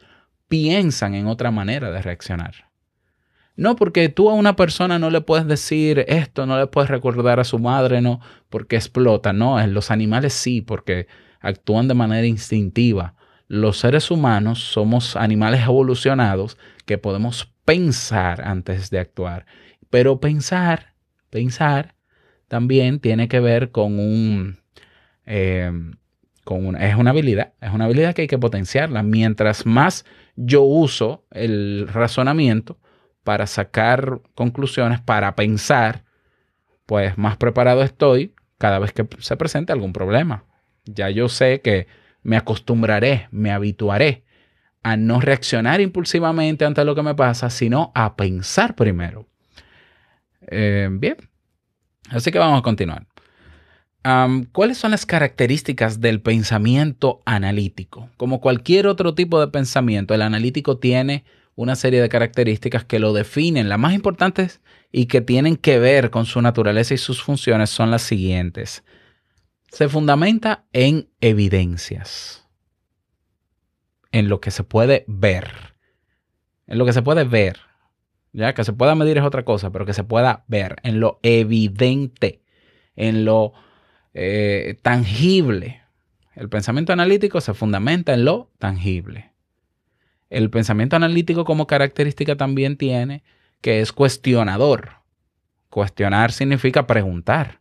piensan 0.49 1.14
en 1.14 1.26
otra 1.26 1.50
manera 1.50 1.90
de 1.90 2.02
reaccionar. 2.02 2.69
No, 3.57 3.76
porque 3.76 4.09
tú 4.09 4.30
a 4.30 4.35
una 4.35 4.57
persona 4.57 4.99
no 4.99 5.11
le 5.11 5.21
puedes 5.21 5.47
decir 5.47 6.04
esto, 6.09 6.47
no 6.47 6.59
le 6.59 6.66
puedes 6.66 6.90
recordar 6.90 7.40
a 7.40 7.45
su 7.45 7.59
madre, 7.59 8.00
no, 8.00 8.21
porque 8.49 8.76
explota. 8.76 9.33
No, 9.33 9.61
en 9.61 9.75
los 9.75 9.90
animales 9.90 10.33
sí, 10.33 10.61
porque 10.62 11.09
actúan 11.40 11.88
de 11.88 11.95
manera 11.95 12.26
instintiva. 12.26 13.14
Los 13.49 13.78
seres 13.78 14.11
humanos 14.11 14.61
somos 14.61 15.16
animales 15.16 15.62
evolucionados 15.62 16.57
que 16.87 16.99
podemos 16.99 17.52
pensar 17.64 18.42
antes 18.42 18.90
de 18.90 19.00
actuar. 19.00 19.47
Pero 19.90 20.21
pensar, 20.21 20.95
pensar, 21.30 21.97
también 22.49 23.00
tiene 23.00 23.28
que 23.28 23.40
ver 23.40 23.71
con 23.71 23.99
un... 23.99 24.59
eh, 25.26 25.71
con 26.45 26.66
una, 26.66 26.88
es 26.88 26.97
una 26.97 27.11
habilidad, 27.11 27.52
es 27.61 27.73
una 27.73 27.85
habilidad 27.85 28.14
que 28.14 28.23
hay 28.23 28.28
que 28.28 28.38
potenciarla. 28.38 29.02
Mientras 29.02 29.66
más 29.66 30.04
yo 30.35 30.62
uso 30.62 31.26
el 31.30 31.87
razonamiento 31.87 32.79
para 33.24 33.46
sacar 33.46 34.20
conclusiones, 34.34 35.00
para 35.00 35.34
pensar, 35.36 36.04
pues 36.86 37.16
más 37.18 37.36
preparado 37.36 37.82
estoy 37.82 38.34
cada 38.58 38.78
vez 38.78 38.92
que 38.92 39.06
se 39.18 39.36
presente 39.36 39.72
algún 39.72 39.92
problema. 39.92 40.44
Ya 40.84 41.10
yo 41.10 41.28
sé 41.28 41.60
que 41.60 41.86
me 42.22 42.36
acostumbraré, 42.36 43.28
me 43.30 43.52
habituaré 43.52 44.24
a 44.82 44.96
no 44.96 45.20
reaccionar 45.20 45.80
impulsivamente 45.80 46.64
ante 46.64 46.84
lo 46.84 46.94
que 46.94 47.02
me 47.02 47.14
pasa, 47.14 47.50
sino 47.50 47.92
a 47.94 48.16
pensar 48.16 48.74
primero. 48.74 49.28
Eh, 50.46 50.88
bien, 50.90 51.16
así 52.08 52.30
que 52.32 52.38
vamos 52.38 52.58
a 52.58 52.62
continuar. 52.62 53.06
¿Cuáles 54.52 54.78
son 54.78 54.92
las 54.92 55.04
características 55.04 56.00
del 56.00 56.22
pensamiento 56.22 57.20
analítico? 57.26 58.08
Como 58.16 58.40
cualquier 58.40 58.86
otro 58.86 59.14
tipo 59.14 59.38
de 59.40 59.48
pensamiento, 59.48 60.14
el 60.14 60.22
analítico 60.22 60.78
tiene 60.78 61.24
una 61.60 61.76
serie 61.76 62.00
de 62.00 62.08
características 62.08 62.86
que 62.86 62.98
lo 62.98 63.12
definen. 63.12 63.68
Las 63.68 63.78
más 63.78 63.92
importantes 63.92 64.62
y 64.90 65.06
que 65.06 65.20
tienen 65.20 65.56
que 65.56 65.78
ver 65.78 66.08
con 66.08 66.24
su 66.24 66.40
naturaleza 66.40 66.94
y 66.94 66.96
sus 66.96 67.22
funciones 67.22 67.68
son 67.68 67.90
las 67.90 68.00
siguientes. 68.00 68.82
Se 69.70 69.86
fundamenta 69.90 70.64
en 70.72 71.10
evidencias, 71.20 72.48
en 74.10 74.30
lo 74.30 74.40
que 74.40 74.50
se 74.50 74.64
puede 74.64 75.04
ver, 75.06 75.74
en 76.66 76.78
lo 76.78 76.86
que 76.86 76.94
se 76.94 77.02
puede 77.02 77.24
ver. 77.24 77.58
Ya 78.32 78.54
que 78.54 78.64
se 78.64 78.72
pueda 78.72 78.94
medir 78.94 79.18
es 79.18 79.24
otra 79.24 79.44
cosa, 79.44 79.70
pero 79.70 79.84
que 79.84 79.92
se 79.92 80.04
pueda 80.04 80.44
ver, 80.48 80.76
en 80.82 80.98
lo 80.98 81.20
evidente, 81.22 82.42
en 82.96 83.26
lo 83.26 83.52
eh, 84.14 84.78
tangible. 84.80 85.82
El 86.34 86.48
pensamiento 86.48 86.94
analítico 86.94 87.42
se 87.42 87.52
fundamenta 87.52 88.14
en 88.14 88.24
lo 88.24 88.50
tangible. 88.58 89.29
El 90.30 90.49
pensamiento 90.49 90.96
analítico 90.96 91.44
como 91.44 91.66
característica 91.66 92.37
también 92.37 92.76
tiene 92.76 93.22
que 93.60 93.80
es 93.80 93.92
cuestionador. 93.92 94.90
Cuestionar 95.68 96.32
significa 96.32 96.87
preguntar. 96.87 97.60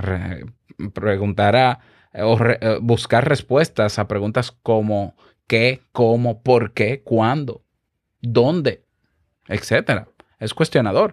Re- 0.00 0.46
preguntar 0.92 1.54
a, 1.54 1.80
o 2.14 2.38
eh, 2.44 2.78
buscar 2.80 3.28
respuestas 3.28 3.98
a 3.98 4.08
preguntas 4.08 4.50
como 4.50 5.16
qué, 5.46 5.82
cómo, 5.92 6.42
por 6.42 6.72
qué, 6.72 7.02
cuándo, 7.02 7.62
dónde, 8.20 8.84
etcétera. 9.46 10.08
Es 10.38 10.54
cuestionador. 10.54 11.12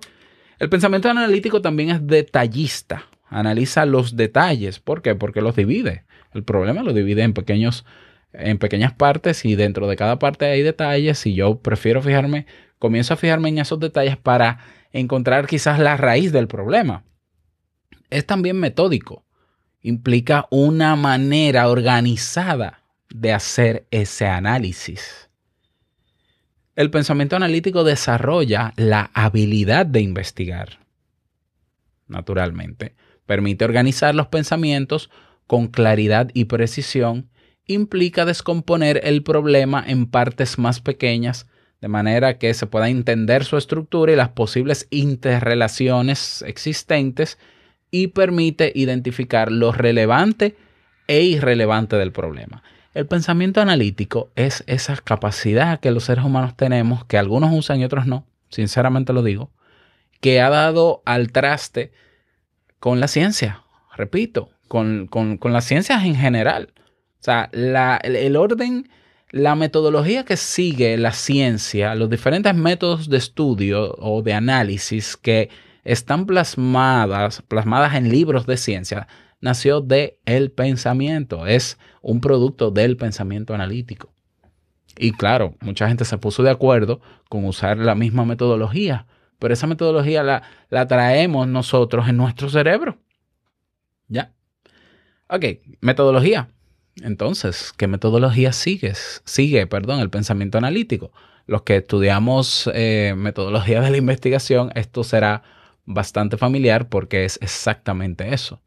El 0.60 0.70
pensamiento 0.70 1.10
analítico 1.10 1.62
también 1.62 1.89
es 1.89 2.08
detallista. 2.08 3.05
Analiza 3.27 3.86
los 3.86 4.15
detalles. 4.15 4.79
¿Por 4.79 5.01
qué? 5.01 5.15
Porque 5.15 5.41
los 5.41 5.55
divide. 5.55 6.05
El 6.34 6.43
problema 6.43 6.84
lo 6.84 6.93
divide 6.93 7.24
en 7.24 7.34
pequeños 7.34 7.86
en 8.34 8.58
pequeñas 8.58 8.94
partes 8.94 9.46
y 9.46 9.56
dentro 9.56 9.88
de 9.88 9.96
cada 9.96 10.20
parte 10.20 10.46
hay 10.46 10.62
detalles 10.62 11.25
y 11.25 11.36
yo 11.36 11.60
prefiero 11.60 12.02
fijarme, 12.02 12.46
comienzo 12.80 13.13
a 13.13 13.18
fijarme 13.18 13.50
en 13.50 13.60
esos 13.60 13.80
detalles 13.80 14.18
para 14.18 14.60
encontrar 14.92 15.48
quizás 15.48 15.80
la 15.80 15.98
raíz 15.98 16.32
del 16.32 16.48
problema. 16.48 17.04
Es 18.10 18.25
también 18.25 18.60
metódico. 18.60 19.24
Implica 19.82 20.48
una 20.50 20.96
manera 20.96 21.70
organizada 21.70 22.84
de 23.10 23.34
hacer 23.34 23.86
ese 23.92 24.28
análisis. 24.28 25.30
El 26.75 26.90
pensamiento 26.90 27.36
analítico 27.36 27.84
desarrolla 27.84 28.74
la 28.78 29.12
habilidad 29.13 29.86
de 29.86 30.02
investigar. 30.02 30.80
Naturalmente, 32.08 32.96
permite 33.25 33.66
organizar 33.66 34.16
los 34.16 34.28
pensamientos 34.28 35.10
con 35.46 35.68
claridad 35.68 36.30
y 36.34 36.46
precisión, 36.46 37.30
implica 37.67 38.25
descomponer 38.25 39.01
el 39.03 39.24
problema 39.24 39.84
en 39.86 40.05
partes 40.05 40.60
más 40.60 40.82
pequeñas, 40.82 41.48
de 41.82 41.88
manera 41.88 42.38
que 42.38 42.53
se 42.53 42.67
pueda 42.67 42.89
entender 42.89 43.43
su 43.43 43.58
estructura 43.58 44.12
y 44.13 44.15
las 44.15 44.29
posibles 44.29 44.88
interrelaciones 44.89 46.43
existentes, 46.48 47.38
y 47.91 48.08
permite 48.08 48.72
identificar 48.74 49.51
lo 49.51 49.72
relevante 49.72 50.55
e 51.08 51.22
irrelevante 51.22 51.96
del 51.96 52.12
problema. 52.12 52.63
El 52.93 53.08
pensamiento 53.08 53.62
analítico 53.62 54.32
es 54.36 54.63
esa 54.67 54.96
capacidad 54.98 55.79
que 55.79 55.91
los 55.91 56.05
seres 56.05 56.25
humanos 56.25 56.55
tenemos, 56.55 57.05
que 57.05 57.17
algunos 57.17 57.51
usan 57.53 57.79
y 57.79 57.86
otros 57.86 58.08
no, 58.08 58.25
sinceramente 58.50 59.13
lo 59.13 59.24
digo, 59.24 59.51
que 60.22 60.41
ha 60.41 60.50
dado 60.50 61.01
al 61.05 61.32
traste 61.32 61.91
con 62.79 63.00
la 63.00 63.08
ciencia, 63.08 63.63
repito, 63.96 64.50
con, 64.67 65.08
con, 65.08 65.38
con 65.38 65.53
las 65.53 65.65
ciencias 65.65 66.03
en 66.03 66.15
general. 66.15 66.74
O 67.24 67.25
sea, 67.25 67.50
el 67.53 68.36
orden, 68.36 68.89
la 69.32 69.56
metodología 69.56 70.25
que 70.25 70.36
sigue 70.36 70.98
la 70.98 71.13
ciencia, 71.13 71.96
los 71.96 72.10
diferentes 72.10 72.53
métodos 72.53 73.08
de 73.08 73.15
estudio 73.15 73.96
o 73.98 74.22
de 74.22 74.34
análisis 74.34 75.15
que 75.15 75.50
están 75.86 76.25
plasmadas, 76.25 77.42
plasmadas 77.44 77.96
en 77.96 78.10
libros 78.10 78.46
de 78.46 78.58
ciencia, 78.58 79.08
nació 79.39 79.80
de 79.80 80.20
el 80.25 80.51
pensamiento, 80.51 81.48
es 81.48 81.77
un 82.01 82.20
producto 82.20 82.72
del 82.72 82.98
pensamiento 82.98 83.53
analítico. 83.53 84.12
Y 84.98 85.13
claro, 85.13 85.56
mucha 85.62 85.88
gente 85.88 86.03
se 86.03 86.18
puso 86.18 86.44
de 86.44 86.50
acuerdo 86.50 87.00
con 87.30 87.46
usar 87.46 87.77
la 87.77 87.96
misma 87.96 88.25
metodología, 88.25 89.08
pero 89.39 89.53
esa 89.53 89.65
metodología 89.65 90.24
la, 90.24 90.44
la 90.70 90.89
traemos 90.89 91.48
nosotros 91.48 92.10
en 92.10 92.18
nuestro 92.18 92.50
cerebro. 92.50 92.98
¿Ya? 94.10 94.34
Ok, 95.30 95.46
metodología. 95.80 96.50
Entonces, 97.01 97.73
¿qué 97.75 97.88
metodología 97.88 98.53
sigues? 98.53 99.21
Sigue, 99.25 99.65
perdón, 99.67 100.00
el 100.00 100.09
pensamiento 100.09 100.57
analítico. 100.57 101.12
Los 101.47 101.63
que 101.63 101.77
estudiamos 101.77 102.69
eh, 102.73 103.15
metodología 103.17 103.81
de 103.81 103.89
la 103.89 103.97
investigación, 103.97 104.71
esto 104.75 105.03
será 105.03 105.43
bastante 105.85 106.38
familiar 106.38 106.88
porque 106.89 107.25
es 107.25 107.39
exactamente 107.41 108.33
eso. 108.33 108.62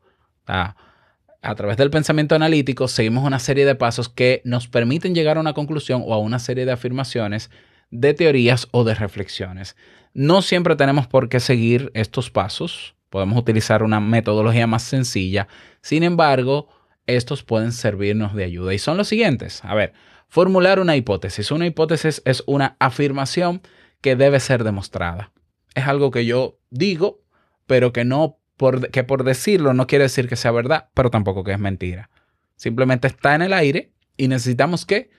A 0.47 1.55
través 1.55 1.77
del 1.77 1.91
pensamiento 1.91 2.35
analítico 2.35 2.89
seguimos 2.89 3.25
una 3.25 3.39
serie 3.39 3.65
de 3.65 3.75
pasos 3.75 4.09
que 4.09 4.43
nos 4.45 4.69
permiten 4.69 5.15
llegar 5.15 5.37
a 5.37 5.41
una 5.41 5.55
conclusión 5.55 6.03
o 6.05 6.13
a 6.13 6.19
una 6.19 6.39
serie 6.39 6.67
de 6.67 6.73
afirmaciones 6.73 7.51
de 7.91 8.15
teorías 8.15 8.69
o 8.73 8.85
de 8.85 8.95
reflexiones. 8.95 9.77
No 10.13 10.43
siempre 10.43 10.77
tenemos 10.77 11.07
por 11.07 11.29
qué 11.29 11.41
seguir 11.41 11.91
estos 11.95 12.31
pasos. 12.31 12.95
Podemos 13.11 13.39
utilizar 13.39 13.83
una 13.83 14.01
metodología 14.01 14.67
más 14.67 14.83
sencilla. 14.83 15.47
Sin 15.83 16.03
embargo, 16.03 16.69
estos 17.07 17.43
pueden 17.43 17.73
servirnos 17.73 18.35
de 18.35 18.45
ayuda. 18.45 18.75
Y 18.75 18.79
son 18.79 18.97
los 18.97 19.09
siguientes. 19.09 19.65
A 19.65 19.75
ver, 19.75 19.93
formular 20.29 20.81
una 20.81 20.97
hipótesis. 20.97 21.51
Una 21.51 21.67
hipótesis 21.67 22.23
es 22.25 22.43
una 22.47 22.77
afirmación 22.79 23.63
que 24.01 24.17
debe 24.17 24.41
ser 24.41 24.65
demostrada. 24.65 25.33
Es 25.75 25.87
algo 25.87 26.11
que 26.11 26.27
yo 26.27 26.59
digo, 26.71 27.23
pero 27.67 27.93
que 27.93 28.05
no 28.05 28.39
por, 28.57 28.91
que 28.91 29.05
por 29.05 29.25
decirlo 29.25 29.75
no 29.75 29.87
quiere 29.87 30.05
decir 30.05 30.29
que 30.29 30.37
sea 30.37 30.51
verdad, 30.51 30.89
pero 30.95 31.11
tampoco 31.11 31.45
que 31.45 31.53
es 31.53 31.59
mentira. 31.59 32.11
Simplemente 32.57 33.07
está 33.07 33.35
en 33.35 33.43
el 33.43 33.53
aire 33.53 33.93
y 34.17 34.29
necesitamos 34.29 34.87
que 34.87 35.11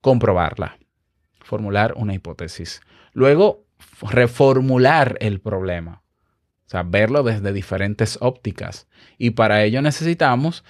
comprobarla. 0.00 0.78
Formular 1.42 1.94
una 1.96 2.14
hipótesis. 2.14 2.80
Luego, 3.12 3.66
reformular 4.02 5.16
el 5.20 5.40
problema. 5.40 6.02
O 6.66 6.68
sea, 6.68 6.82
verlo 6.82 7.22
desde 7.22 7.52
diferentes 7.52 8.18
ópticas. 8.20 8.88
Y 9.18 9.30
para 9.30 9.62
ello 9.62 9.82
necesitamos 9.82 10.64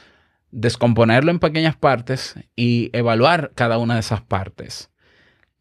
descomponerlo 0.51 1.31
en 1.31 1.39
pequeñas 1.39 1.77
partes 1.77 2.35
y 2.55 2.91
evaluar 2.93 3.53
cada 3.55 3.79
una 3.79 3.95
de 3.95 4.01
esas 4.01 4.23
partes. 4.23 4.91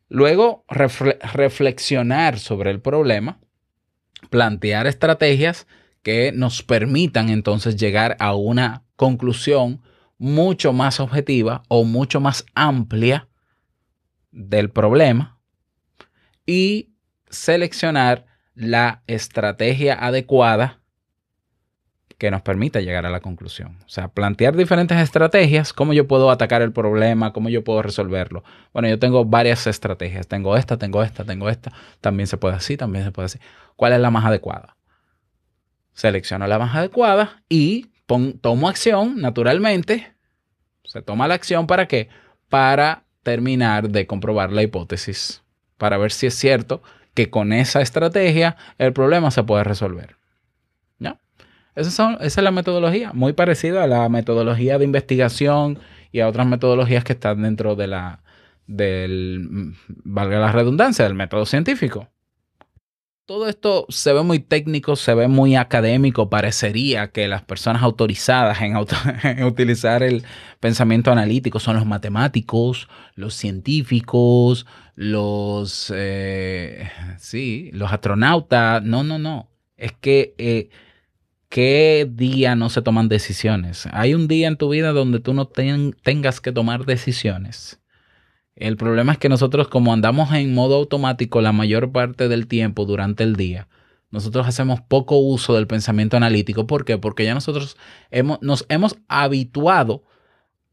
Luego, 0.07 0.65
refle- 0.67 1.19
reflexionar 1.33 2.39
sobre 2.39 2.71
el 2.71 2.79
problema, 2.81 3.39
plantear 4.29 4.87
estrategias 4.87 5.67
que 6.03 6.31
nos 6.31 6.61
permitan 6.63 7.29
entonces 7.29 7.75
llegar 7.75 8.15
a 8.19 8.35
una 8.35 8.83
conclusión 8.95 9.81
mucho 10.17 10.71
más 10.71 10.99
objetiva 10.99 11.63
o 11.67 11.83
mucho 11.83 12.19
más 12.21 12.45
amplia 12.53 13.27
del 14.31 14.69
problema 14.69 15.39
y 16.45 16.93
seleccionar 17.29 18.25
la 18.53 19.03
estrategia 19.07 19.95
adecuada 19.95 20.81
que 22.17 22.31
nos 22.31 22.41
permita 22.41 22.79
llegar 22.79 23.05
a 23.05 23.09
la 23.09 23.19
conclusión. 23.19 23.77
O 23.85 23.89
sea, 23.89 24.07
plantear 24.07 24.55
diferentes 24.55 24.97
estrategias, 24.97 25.73
cómo 25.73 25.93
yo 25.93 26.07
puedo 26.07 26.31
atacar 26.31 26.61
el 26.61 26.71
problema, 26.71 27.33
cómo 27.33 27.49
yo 27.49 27.63
puedo 27.63 27.81
resolverlo. 27.81 28.43
Bueno, 28.73 28.87
yo 28.87 28.97
tengo 28.99 29.25
varias 29.25 29.67
estrategias. 29.67 30.27
Tengo 30.27 30.55
esta, 30.55 30.77
tengo 30.77 31.03
esta, 31.03 31.25
tengo 31.25 31.49
esta. 31.49 31.73
También 32.01 32.27
se 32.27 32.37
puede 32.37 32.55
así, 32.55 32.77
también 32.77 33.03
se 33.03 33.11
puede 33.11 33.25
así. 33.25 33.39
¿Cuál 33.75 33.93
es 33.93 33.99
la 33.99 34.11
más 34.11 34.25
adecuada? 34.25 34.77
Selecciono 35.93 36.47
la 36.47 36.59
más 36.59 36.75
adecuada 36.75 37.43
y 37.49 37.87
pon- 38.05 38.37
tomo 38.39 38.69
acción 38.69 39.21
naturalmente. 39.21 40.13
Se 40.83 41.01
toma 41.01 41.27
la 41.27 41.33
acción 41.35 41.67
para 41.67 41.87
qué? 41.87 42.09
Para 42.49 43.03
terminar 43.23 43.89
de 43.89 44.05
comprobar 44.07 44.51
la 44.51 44.61
hipótesis. 44.61 45.41
Para 45.77 45.97
ver 45.97 46.11
si 46.11 46.27
es 46.27 46.35
cierto 46.35 46.81
que 47.13 47.29
con 47.29 47.53
esa 47.53 47.81
estrategia 47.81 48.55
el 48.77 48.93
problema 48.93 49.31
se 49.31 49.43
puede 49.43 49.63
resolver. 49.63 50.17
Esa 51.75 52.17
es 52.21 52.37
la 52.37 52.51
metodología, 52.51 53.11
muy 53.13 53.33
parecida 53.33 53.83
a 53.83 53.87
la 53.87 54.07
metodología 54.09 54.77
de 54.77 54.85
investigación 54.85 55.79
y 56.11 56.21
a 56.21 56.27
otras 56.27 56.47
metodologías 56.47 57.03
que 57.03 57.13
están 57.13 57.41
dentro 57.41 57.75
de 57.75 57.87
la, 57.87 58.23
del, 58.65 59.73
valga 60.03 60.39
la 60.39 60.51
redundancia, 60.53 61.03
del 61.05 61.15
método 61.15 61.45
científico. 61.45 62.07
Todo 63.25 63.47
esto 63.49 63.87
se 63.89 64.13
ve 64.13 64.21
muy 64.21 64.37
técnico, 64.37 64.95
se 64.95 65.15
ve 65.15 65.27
muy 65.27 65.55
académico. 65.55 66.29
Parecería 66.29 67.07
que 67.11 67.27
las 67.27 67.41
personas 67.41 67.81
autorizadas 67.81 68.61
en, 68.61 68.75
auto- 68.75 68.95
en 69.23 69.43
utilizar 69.45 70.03
el 70.03 70.23
pensamiento 70.59 71.11
analítico 71.11 71.59
son 71.59 71.75
los 71.75 71.87
matemáticos, 71.87 72.87
los 73.15 73.33
científicos, 73.33 74.67
los, 74.93 75.91
eh, 75.95 76.87
sí, 77.17 77.71
los 77.73 77.91
astronautas. 77.91 78.83
No, 78.83 79.03
no, 79.03 79.17
no. 79.17 79.49
Es 79.75 79.91
que 79.93 80.35
eh, 80.37 80.69
¿qué 81.55 82.05
día 82.11 82.57
no 82.57 82.69
se 82.69 82.81
toman 82.81 83.07
decisiones? 83.07 83.87
Hay 83.93 84.13
un 84.13 84.27
día 84.27 84.49
en 84.49 84.57
tu 84.57 84.67
vida 84.67 84.91
donde 84.91 85.21
tú 85.21 85.33
no 85.33 85.47
ten- 85.47 85.95
tengas 86.03 86.41
que 86.41 86.51
tomar 86.51 86.83
decisiones. 86.85 87.79
El 88.57 88.75
problema 88.75 89.13
es 89.13 89.19
que 89.19 89.29
nosotros 89.29 89.69
como 89.69 89.93
andamos 89.93 90.33
en 90.33 90.53
modo 90.53 90.75
automático 90.75 91.39
la 91.39 91.53
mayor 91.53 91.93
parte 91.93 92.27
del 92.27 92.47
tiempo 92.47 92.83
durante 92.83 93.23
el 93.23 93.37
día, 93.37 93.69
nosotros 94.11 94.45
hacemos 94.45 94.81
poco 94.81 95.15
uso 95.17 95.55
del 95.55 95.65
pensamiento 95.65 96.17
analítico. 96.17 96.67
¿Por 96.67 96.83
qué? 96.83 96.97
Porque 96.97 97.23
ya 97.23 97.33
nosotros 97.33 97.77
hemos, 98.11 98.41
nos 98.41 98.65
hemos 98.67 98.97
habituado 99.07 100.03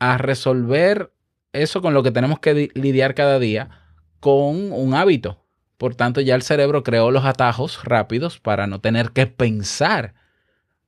a 0.01 0.19
resolver 0.19 1.13
eso 1.53 1.81
con 1.81 1.95
lo 1.95 2.03
que 2.03 2.11
tenemos 2.11 2.41
que 2.41 2.55
di- 2.55 2.71
lidiar 2.75 3.15
cada 3.15 3.39
día 3.39 3.71
con 4.19 4.73
un 4.73 4.95
hábito. 4.95 5.47
Por 5.79 5.95
tanto, 5.95 6.21
ya 6.21 6.35
el 6.35 6.43
cerebro 6.43 6.83
creó 6.83 7.13
los 7.13 7.25
atajos 7.25 7.85
rápidos 7.85 8.41
para 8.41 8.67
no 8.67 8.81
tener 8.81 9.11
que 9.13 9.29
pensar. 9.29 10.15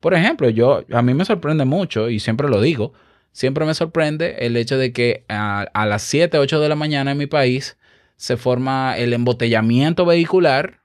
Por 0.05 0.12
ejemplo, 0.12 0.51
yo 0.51 0.85
a 0.93 1.01
mí 1.01 1.14
me 1.14 1.25
sorprende 1.25 1.64
mucho 1.64 2.11
y 2.11 2.21
siempre 2.21 2.51
lo 2.51 2.61
digo, 2.61 2.93
siempre 3.33 3.64
me 3.64 3.73
sorprende 3.73 4.37
el 4.40 4.55
hecho 4.59 4.77
de 4.77 4.93
que 4.93 5.25
a, 5.31 5.67
las 5.87 6.03
7, 6.03 6.37
8 6.37 6.61
de 6.61 6.69
la 6.69 6.75
mañana 6.75 7.12
en 7.12 7.17
mi 7.17 7.27
país 7.27 7.79
se 8.17 8.37
forma 8.37 8.99
el 8.99 9.14
embotellamiento 9.14 10.05
vehicular 10.05 10.83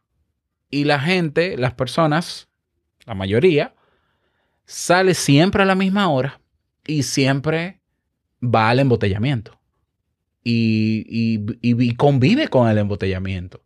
y 0.69 0.85
la 0.85 1.01
gente, 1.01 1.57
las 1.57 1.73
personas, 1.73 2.47
la 3.05 3.13
mayoría, 3.13 3.75
sale 4.63 5.13
siempre 5.15 5.63
a 5.63 5.65
la 5.65 5.75
misma 5.75 6.07
hora 6.07 6.39
y 6.87 7.03
siempre 7.03 7.81
va 8.41 8.69
al 8.69 8.79
embotellamiento 8.79 9.59
y, 10.45 11.03
y- 11.09 11.45
y- 11.61 11.83
y 11.89 11.95
convive 11.95 12.47
con 12.47 12.69
el 12.69 12.77
embotellamiento. 12.77 13.65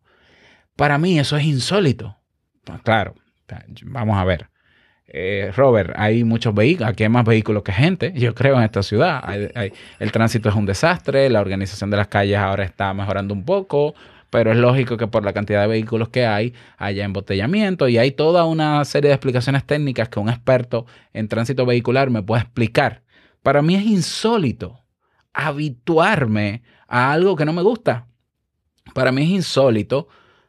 Para 0.76 0.98
mí 0.98 1.20
eso 1.20 1.38
es 1.38 1.44
insólito. 1.46 2.18
Pues 2.64 2.82
Claro, 2.82 3.14
vamos 3.84 4.18
a 4.18 4.24
ver. 4.24 4.50
Eh, 5.16 5.52
Robert, 5.56 5.94
hay 5.96 6.24
muchos 6.24 6.56
vehículos, 6.56 6.90
aquí 6.90 7.04
hay 7.04 7.10
más 7.10 7.24
vehículos 7.24 7.62
que 7.62 7.72
gente, 7.72 8.12
yo 8.16 8.34
creo, 8.34 8.58
en 8.58 8.64
esta 8.64 8.82
ciudad. 8.82 9.24
El 10.00 10.12
tránsito 10.12 10.50
es 10.50 10.56
un 10.56 10.66
desastre, 10.66 11.30
la 11.30 11.40
organización 11.40 11.92
de 11.92 11.98
las 11.98 12.08
calles 12.08 12.40
ahora 12.40 12.64
está 12.64 12.92
mejorando 12.96 13.32
un 13.36 13.46
poco, 13.46 13.94
pero 14.32 14.52
es 14.52 14.58
lógico 14.58 14.98
que 14.98 15.06
por 15.06 15.24
la 15.24 15.32
cantidad 15.32 15.62
de 15.62 15.68
vehículos 15.68 16.10
que 16.10 16.26
hay 16.26 16.56
haya 16.78 17.06
embotellamiento 17.06 17.88
y 17.88 18.00
hay 18.00 18.10
toda 18.10 18.46
una 18.46 18.84
serie 18.86 19.10
de 19.10 19.14
explicaciones 19.14 19.64
técnicas 19.66 20.10
que 20.10 20.20
un 20.20 20.30
experto 20.30 20.88
en 21.14 21.28
tránsito 21.28 21.68
vehicular 21.68 22.10
me 22.10 22.24
puede 22.24 22.42
explicar. 22.42 23.04
Para 23.44 23.62
mí 23.62 23.76
es 23.76 23.84
insólito 23.84 24.80
habituarme 25.32 26.64
a 26.88 27.12
algo 27.14 27.36
que 27.36 27.46
no 27.46 27.54
me 27.54 27.62
gusta. 27.62 28.08
Para 28.96 29.12
mí 29.12 29.22
es 29.22 29.30
insólito 29.30 30.08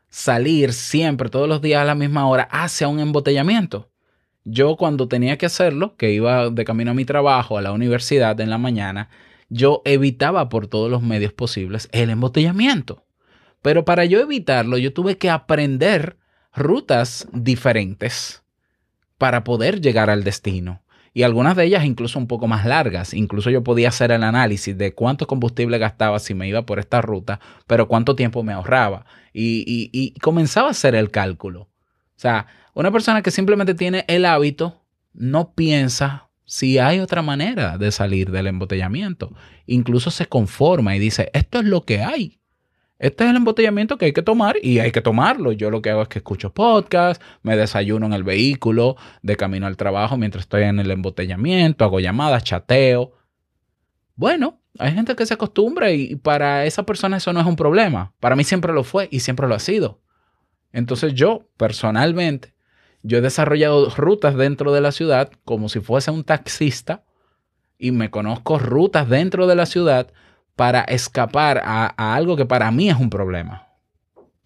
salir 0.08 0.72
siempre, 0.72 1.28
todos 1.28 1.48
los 1.48 1.60
días 1.60 1.82
a 1.82 1.84
la 1.84 1.94
misma 1.94 2.26
hora, 2.26 2.48
hacia 2.50 2.88
un 2.88 3.00
embotellamiento. 3.00 3.90
Yo 4.44 4.76
cuando 4.76 5.08
tenía 5.08 5.38
que 5.38 5.46
hacerlo, 5.46 5.96
que 5.96 6.12
iba 6.12 6.50
de 6.50 6.64
camino 6.64 6.90
a 6.90 6.94
mi 6.94 7.04
trabajo, 7.04 7.56
a 7.58 7.62
la 7.62 7.72
universidad 7.72 8.38
en 8.40 8.50
la 8.50 8.58
mañana, 8.58 9.08
yo 9.48 9.82
evitaba 9.84 10.48
por 10.48 10.66
todos 10.66 10.90
los 10.90 11.02
medios 11.02 11.32
posibles 11.32 11.88
el 11.92 12.10
embotellamiento. 12.10 13.04
Pero 13.62 13.84
para 13.84 14.04
yo 14.04 14.20
evitarlo, 14.20 14.76
yo 14.76 14.92
tuve 14.92 15.16
que 15.16 15.30
aprender 15.30 16.18
rutas 16.54 17.26
diferentes 17.32 18.42
para 19.18 19.44
poder 19.44 19.80
llegar 19.80 20.10
al 20.10 20.24
destino. 20.24 20.82
Y 21.16 21.22
algunas 21.22 21.56
de 21.56 21.64
ellas 21.64 21.84
incluso 21.84 22.18
un 22.18 22.26
poco 22.26 22.48
más 22.48 22.66
largas. 22.66 23.14
Incluso 23.14 23.48
yo 23.48 23.62
podía 23.62 23.88
hacer 23.88 24.10
el 24.10 24.24
análisis 24.24 24.76
de 24.76 24.94
cuánto 24.94 25.26
combustible 25.28 25.78
gastaba 25.78 26.18
si 26.18 26.34
me 26.34 26.48
iba 26.48 26.66
por 26.66 26.80
esta 26.80 27.00
ruta, 27.00 27.40
pero 27.68 27.86
cuánto 27.86 28.16
tiempo 28.16 28.42
me 28.42 28.52
ahorraba. 28.52 29.06
Y, 29.32 29.64
y- 29.66 29.90
y 29.92 30.18
comenzaba 30.18 30.68
a 30.68 30.72
hacer 30.72 30.94
el 30.96 31.10
cálculo. 31.10 31.62
O 31.62 31.70
sea, 32.16 32.46
una 32.74 32.90
persona 32.90 33.22
que 33.22 33.30
simplemente 33.30 33.74
tiene 33.74 34.04
el 34.08 34.24
hábito 34.24 34.82
no 35.12 35.52
piensa 35.54 36.28
si 36.44 36.78
hay 36.78 37.00
otra 37.00 37.22
manera 37.22 37.78
de 37.78 37.90
salir 37.90 38.30
del 38.30 38.48
embotellamiento. 38.48 39.32
Incluso 39.66 40.10
se 40.10 40.26
conforma 40.26 40.94
y 40.94 40.98
dice, 40.98 41.30
esto 41.32 41.60
es 41.60 41.64
lo 41.64 41.84
que 41.84 42.02
hay. 42.02 42.40
Este 42.98 43.24
es 43.24 43.30
el 43.30 43.36
embotellamiento 43.36 43.98
que 43.98 44.06
hay 44.06 44.12
que 44.12 44.22
tomar 44.22 44.56
y 44.62 44.78
hay 44.78 44.92
que 44.92 45.00
tomarlo. 45.00 45.52
Yo 45.52 45.70
lo 45.70 45.82
que 45.82 45.90
hago 45.90 46.02
es 46.02 46.08
que 46.08 46.18
escucho 46.18 46.52
podcast, 46.52 47.22
me 47.42 47.56
desayuno 47.56 48.06
en 48.06 48.12
el 48.12 48.24
vehículo, 48.24 48.96
de 49.22 49.36
camino 49.36 49.66
al 49.66 49.76
trabajo 49.76 50.16
mientras 50.16 50.44
estoy 50.44 50.62
en 50.62 50.78
el 50.78 50.90
embotellamiento, 50.90 51.84
hago 51.84 52.00
llamadas, 52.00 52.44
chateo. 52.44 53.12
Bueno, 54.16 54.60
hay 54.78 54.92
gente 54.92 55.16
que 55.16 55.26
se 55.26 55.34
acostumbra 55.34 55.92
y 55.92 56.16
para 56.16 56.66
esa 56.66 56.84
persona 56.84 57.16
eso 57.16 57.32
no 57.32 57.40
es 57.40 57.46
un 57.46 57.56
problema. 57.56 58.12
Para 58.20 58.36
mí 58.36 58.44
siempre 58.44 58.72
lo 58.72 58.84
fue 58.84 59.08
y 59.10 59.20
siempre 59.20 59.48
lo 59.48 59.54
ha 59.54 59.60
sido. 59.60 60.00
Entonces 60.72 61.14
yo, 61.14 61.48
personalmente, 61.56 62.53
yo 63.04 63.18
he 63.18 63.20
desarrollado 63.20 63.88
rutas 63.90 64.34
dentro 64.34 64.72
de 64.72 64.80
la 64.80 64.90
ciudad 64.90 65.30
como 65.44 65.68
si 65.68 65.78
fuese 65.80 66.10
un 66.10 66.24
taxista 66.24 67.04
y 67.78 67.92
me 67.92 68.10
conozco 68.10 68.58
rutas 68.58 69.08
dentro 69.08 69.46
de 69.46 69.54
la 69.54 69.66
ciudad 69.66 70.10
para 70.56 70.80
escapar 70.82 71.60
a, 71.64 71.86
algo 72.14 72.36
que 72.36 72.46
para 72.46 72.70
mí 72.72 72.88
es 72.90 72.96
un 72.96 73.10
problema. 73.10 73.68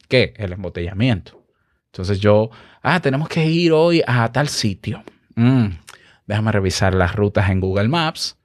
¿Qué? 0.09 0.35
El 0.37 0.53
embotellamiento. 0.53 1.43
Entonces 1.87 2.19
yo, 2.21 2.51
ah, 2.83 3.01
tenemos 3.01 3.29
que 3.29 3.47
ir 3.47 3.73
hoy 3.73 4.03
a 4.07 4.31
tal 4.33 4.49
sitio. 4.49 5.03
Mm, 5.37 5.67
déjame 6.27 6.53
revisar 6.53 6.95
las 6.95 7.15
rutas 7.15 7.49
en 7.51 7.61
Google 7.61 7.89
Maps 7.89 8.37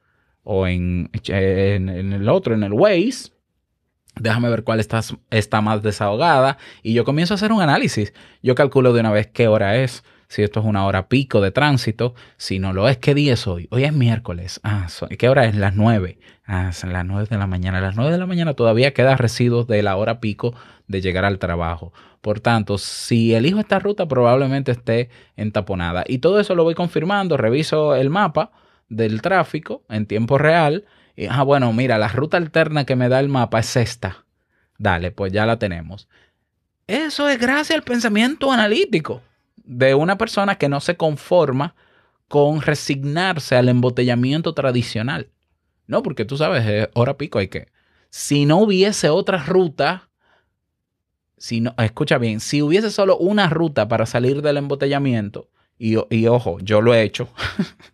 o 0.43 0.67
en, 0.67 1.10
en- 1.28 1.89
en 1.89 2.13
el 2.13 2.30
otro, 2.30 2.54
en 2.54 2.63
el 2.63 2.73
Waze. 2.73 3.32
Déjame 4.15 4.49
ver 4.49 4.63
cuál 4.63 4.80
está, 4.80 5.62
más 5.62 5.82
desahogada. 5.82 6.58
Y 6.84 6.93
yo 6.93 7.04
comienzo 7.04 7.34
a 7.34 7.36
hacer 7.36 7.52
un 7.52 7.62
análisis. 7.62 8.13
Yo 8.41 8.56
calculo 8.56 8.93
de 8.93 8.99
una 8.99 9.12
vez 9.12 9.28
qué 9.28 9.47
hora 9.47 9.78
es. 9.78 10.04
Si 10.28 10.41
esto 10.41 10.60
es 10.62 10.65
una 10.65 10.86
hora 10.86 11.10
pico 11.10 11.41
de 11.41 11.52
tránsito. 11.52 12.13
Si 12.38 12.60
no 12.60 12.73
lo 12.73 12.88
es, 12.89 12.97
¿qué 12.97 13.13
día 13.13 13.34
es 13.34 13.47
hoy? 13.47 13.67
Hoy 13.71 13.84
es 13.84 13.93
miércoles. 13.93 14.60
Ah, 14.63 14.88
¿qué 15.17 15.30
hora 15.30 15.45
es? 15.45 15.56
Las 15.56 15.76
9. 15.76 16.19
Ah, 16.45 16.71
las 16.84 17.06
9 17.06 17.28
de 17.30 17.38
la 17.38 17.47
mañana. 17.47 17.82
Las 17.82 17.95
9 17.95 18.12
de 18.12 18.17
la 18.17 18.26
mañana 18.26 18.54
todavía 18.54 18.93
queda 18.93 19.15
residuos 19.15 19.67
de 19.67 19.82
la 19.82 19.95
hora 19.95 20.19
pico 20.19 20.54
de 20.88 21.02
llegar 21.02 21.26
al 21.26 21.39
trabajo. 21.39 21.93
Por 22.21 22.39
tanto, 22.39 22.78
si 22.78 23.34
elijo 23.34 23.60
esta 23.60 23.80
ruta, 23.80 24.08
probablemente 24.08 24.71
esté 24.71 25.10
entaponada. 25.36 26.04
Y 26.08 26.19
todo 26.19 26.39
eso 26.39 26.56
lo 26.56 26.63
voy 26.63 26.76
confirmando. 26.76 27.36
Reviso 27.36 27.95
el 27.95 28.10
mapa 28.10 28.52
del 28.89 29.21
tráfico 29.21 29.84
en 29.89 30.06
tiempo 30.06 30.38
real. 30.38 30.86
Ah, 31.30 31.43
bueno, 31.43 31.71
mira, 31.73 31.97
la 31.97 32.08
ruta 32.08 32.38
alterna 32.38 32.86
que 32.86 32.95
me 32.95 33.10
da 33.10 33.19
el 33.19 33.30
mapa 33.30 33.60
es 33.60 33.76
esta. 33.76 34.26
Dale, 34.78 35.12
pues 35.12 35.32
ya 35.32 35.45
la 35.45 35.60
tenemos. 35.60 36.08
Eso 36.88 37.30
es 37.30 37.39
gracias 37.39 37.78
al 37.78 37.84
pensamiento 37.84 38.52
analítico 38.52 39.21
de 39.56 39.95
una 39.95 40.17
persona 40.17 40.58
que 40.58 40.69
no 40.69 40.82
se 40.82 40.97
conforma 40.97 41.76
con 42.28 42.62
resignarse 42.62 43.56
al 43.56 43.69
embotellamiento 43.69 44.54
tradicional. 44.54 45.30
No, 45.88 46.02
porque 46.02 46.26
tú 46.26 46.38
sabes, 46.38 46.65
es 46.65 46.89
hora 46.93 47.17
pico 47.17 47.39
hay 47.39 47.47
que. 47.47 47.67
Si 48.10 48.45
no 48.45 48.58
hubiese 48.58 49.10
otra 49.10 49.43
ruta, 49.43 50.10
si 51.38 51.62
no, 51.62 51.73
escucha 51.78 52.17
bien, 52.17 52.39
si 52.39 52.62
hubiese 52.62 52.89
solo 52.89 53.17
una 53.17 53.49
ruta 53.49 53.88
para 53.88 54.06
salir 54.06 54.41
del 54.41 54.58
embotellamiento, 54.58 55.49
y 55.78 56.28
ojo, 56.28 56.60
yo 56.62 56.82
lo 56.82 56.93
he 56.93 57.04
hecho, 57.04 57.30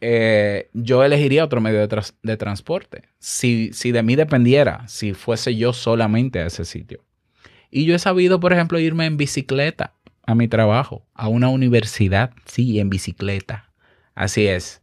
eh, 0.00 0.68
yo 0.72 1.04
elegiría 1.04 1.44
otro 1.44 1.60
medio 1.60 1.86
de, 1.86 2.36
transporte. 2.36 3.02
Si, 3.18 3.72
si 3.72 3.92
de 3.92 4.02
mí 4.02 4.16
dependiera, 4.16 4.86
si 4.88 5.14
fuese 5.14 5.56
yo 5.56 5.72
solamente 5.72 6.40
a 6.40 6.46
ese 6.46 6.64
sitio. 6.64 7.02
Y 7.70 7.84
yo 7.84 7.94
he 7.94 7.98
sabido, 7.98 8.40
por 8.40 8.52
ejemplo, 8.52 8.78
irme 8.78 9.06
en 9.06 9.16
bicicleta 9.16 9.94
a 10.26 10.34
mi 10.34 10.48
trabajo, 10.48 11.06
a 11.14 11.28
una 11.28 11.48
universidad, 11.48 12.32
sí, 12.44 12.78
en 12.80 12.90
bicicleta. 12.90 13.72
Así 14.14 14.46
es. 14.46 14.82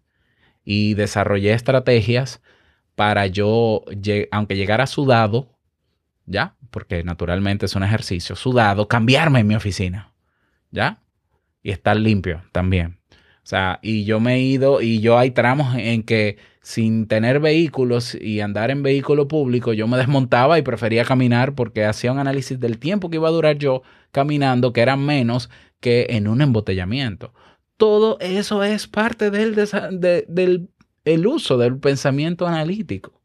Y 0.63 0.93
desarrollé 0.93 1.53
estrategias 1.53 2.41
para 2.95 3.27
yo, 3.27 3.83
aunque 4.31 4.55
llegara 4.55 4.87
sudado, 4.87 5.57
¿ya? 6.25 6.55
Porque 6.69 7.03
naturalmente 7.03 7.65
es 7.65 7.75
un 7.75 7.83
ejercicio, 7.83 8.35
sudado, 8.35 8.87
cambiarme 8.87 9.39
en 9.39 9.47
mi 9.47 9.55
oficina, 9.55 10.13
¿ya? 10.71 11.01
Y 11.61 11.71
estar 11.71 11.97
limpio 11.97 12.43
también. 12.51 12.99
O 13.43 13.45
sea, 13.45 13.79
y 13.81 14.05
yo 14.05 14.19
me 14.19 14.35
he 14.35 14.39
ido, 14.39 14.81
y 14.81 15.01
yo 15.01 15.17
hay 15.17 15.31
tramos 15.31 15.75
en 15.75 16.03
que 16.03 16.37
sin 16.61 17.07
tener 17.07 17.41
vehículos 17.41 18.15
y 18.15 18.39
andar 18.39 18.71
en 18.71 18.83
vehículo 18.83 19.27
público, 19.27 19.73
yo 19.73 19.85
me 19.85 19.97
desmontaba 19.97 20.57
y 20.57 20.61
prefería 20.61 21.03
caminar 21.03 21.55
porque 21.55 21.83
hacía 21.83 22.13
un 22.13 22.19
análisis 22.19 22.57
del 22.57 22.79
tiempo 22.79 23.09
que 23.09 23.17
iba 23.17 23.27
a 23.27 23.31
durar 23.31 23.57
yo 23.57 23.83
caminando, 24.11 24.71
que 24.71 24.81
era 24.81 24.95
menos 24.95 25.49
que 25.81 26.07
en 26.11 26.29
un 26.29 26.41
embotellamiento. 26.41 27.33
Todo 27.75 28.17
eso 28.21 28.63
es 28.63 28.87
parte 28.87 29.29
del, 29.29 29.55
del 29.55 30.69
el 31.03 31.27
uso 31.27 31.57
del 31.57 31.77
pensamiento 31.79 32.47
analítico. 32.47 33.21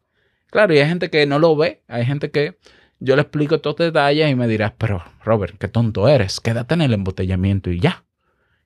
Claro, 0.51 0.75
y 0.75 0.79
hay 0.79 0.89
gente 0.89 1.11
que 1.11 1.27
no 1.27 1.39
lo 1.39 1.55
ve, 1.57 1.83
hay 1.87 2.05
gente 2.05 2.33
que 2.33 2.59
yo 2.99 3.15
le 3.15 3.23
explico 3.23 3.57
estos 3.57 3.77
detalles 3.77 4.31
y 4.31 4.35
me 4.35 4.49
dirás, 4.49 4.73
pero 4.77 5.05
Robert, 5.23 5.57
qué 5.59 5.69
tonto 5.69 6.09
eres, 6.09 6.41
quédate 6.41 6.75
en 6.75 6.81
el 6.81 6.95
embotellamiento 6.95 7.71
y 7.71 7.79
ya. 7.79 8.05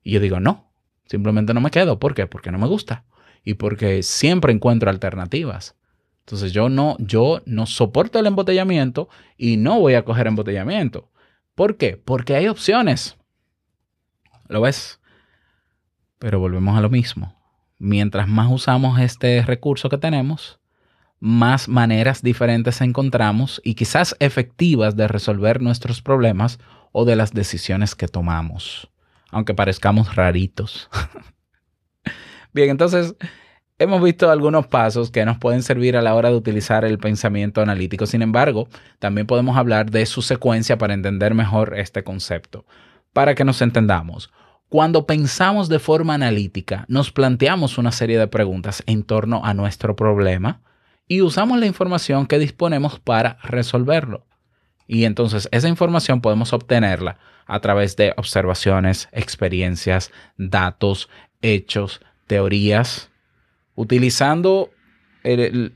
Y 0.03 0.12
yo 0.12 0.21
digo, 0.21 0.41
no, 0.41 0.72
simplemente 1.12 1.53
no 1.53 1.61
me 1.61 1.70
quedo. 1.70 1.98
¿Por 1.98 2.14
qué? 2.14 2.27
Porque 2.27 2.51
no 2.51 2.59
me 2.59 2.66
gusta 2.66 3.05
y 3.44 3.55
porque 3.55 4.03
siempre 4.03 4.51
encuentro 4.51 4.88
alternativas. 4.88 5.77
Entonces 6.20 6.53
yo 6.53 6.70
no, 6.70 6.96
yo 7.01 7.42
no 7.44 7.66
soporto 7.66 8.18
el 8.18 8.27
embotellamiento 8.27 9.11
y 9.37 9.59
no 9.59 9.79
voy 9.79 9.92
a 9.92 10.07
coger 10.07 10.27
embotellamiento. 10.27 11.11
¿Por 11.55 11.77
qué? 11.77 11.98
Porque 12.03 12.35
hay 12.35 12.48
opciones. 12.48 13.18
¿Lo 14.48 14.62
ves? 14.62 15.01
Pero 16.18 16.40
volvemos 16.40 16.79
a 16.79 16.81
lo 16.81 16.88
mismo. 16.88 17.37
Mientras 17.79 18.27
más 18.27 18.51
usamos 18.51 18.98
este 18.98 19.42
recurso 19.42 19.90
que 19.90 19.98
tenemos, 19.98 20.61
más 21.20 21.68
maneras 21.68 22.22
diferentes 22.22 22.81
encontramos 22.81 23.61
y 23.62 23.75
quizás 23.75 24.16
efectivas 24.18 24.96
de 24.96 25.09
resolver 25.09 25.61
nuestros 25.61 26.01
problemas 26.01 26.59
o 26.90 27.05
de 27.05 27.16
las 27.16 27.33
decisiones 27.33 27.94
que 27.94 28.09
tomamos, 28.09 28.92
aunque 29.33 29.55
parezcamos 29.55 30.14
raritos. 30.14 30.88
Bien, 32.53 32.71
entonces 32.71 33.16
hemos 33.79 34.01
visto 34.03 34.31
algunos 34.31 34.68
pasos 34.68 35.11
que 35.11 35.25
nos 35.25 35.38
pueden 35.38 35.62
servir 35.62 35.97
a 35.97 36.03
la 36.03 36.14
hora 36.14 36.29
de 36.29 36.37
utilizar 36.37 36.85
el 36.85 36.99
pensamiento 36.99 37.61
analítico. 37.61 38.07
Sin 38.07 38.23
embargo, 38.23 38.68
también 39.01 39.27
podemos 39.27 39.57
hablar 39.57 39.90
de 39.90 40.07
su 40.07 40.23
secuencia 40.23 40.79
para 40.79 40.95
entender 40.95 41.35
mejor 41.35 41.77
este 41.77 42.05
concepto. 42.05 42.64
Para 43.12 43.35
que 43.35 43.45
nos 43.45 43.61
entendamos, 43.61 44.31
cuando 44.68 45.07
pensamos 45.07 45.68
de 45.68 45.79
forma 45.79 46.14
analítica, 46.14 46.85
nos 46.88 47.11
planteamos 47.11 47.77
una 47.77 47.92
serie 47.92 48.18
de 48.18 48.29
preguntas 48.29 48.83
en 48.87 49.03
torno 49.03 49.45
a 49.45 49.53
nuestro 49.53 49.97
problema 49.97 50.62
y 51.09 51.21
usamos 51.21 51.59
la 51.59 51.66
información 51.66 52.27
que 52.27 52.38
disponemos 52.38 53.01
para 53.01 53.38
resolverlo. 53.42 54.27
Y 54.87 55.05
entonces 55.05 55.49
esa 55.53 55.68
información 55.68 56.21
podemos 56.21 56.53
obtenerla 56.53 57.18
a 57.47 57.61
través 57.61 57.97
de 57.97 58.14
observaciones, 58.16 59.09
experiencias, 59.12 60.11
datos, 60.37 61.09
hechos, 61.40 62.01
teorías, 62.27 63.11
utilizando, 63.75 64.71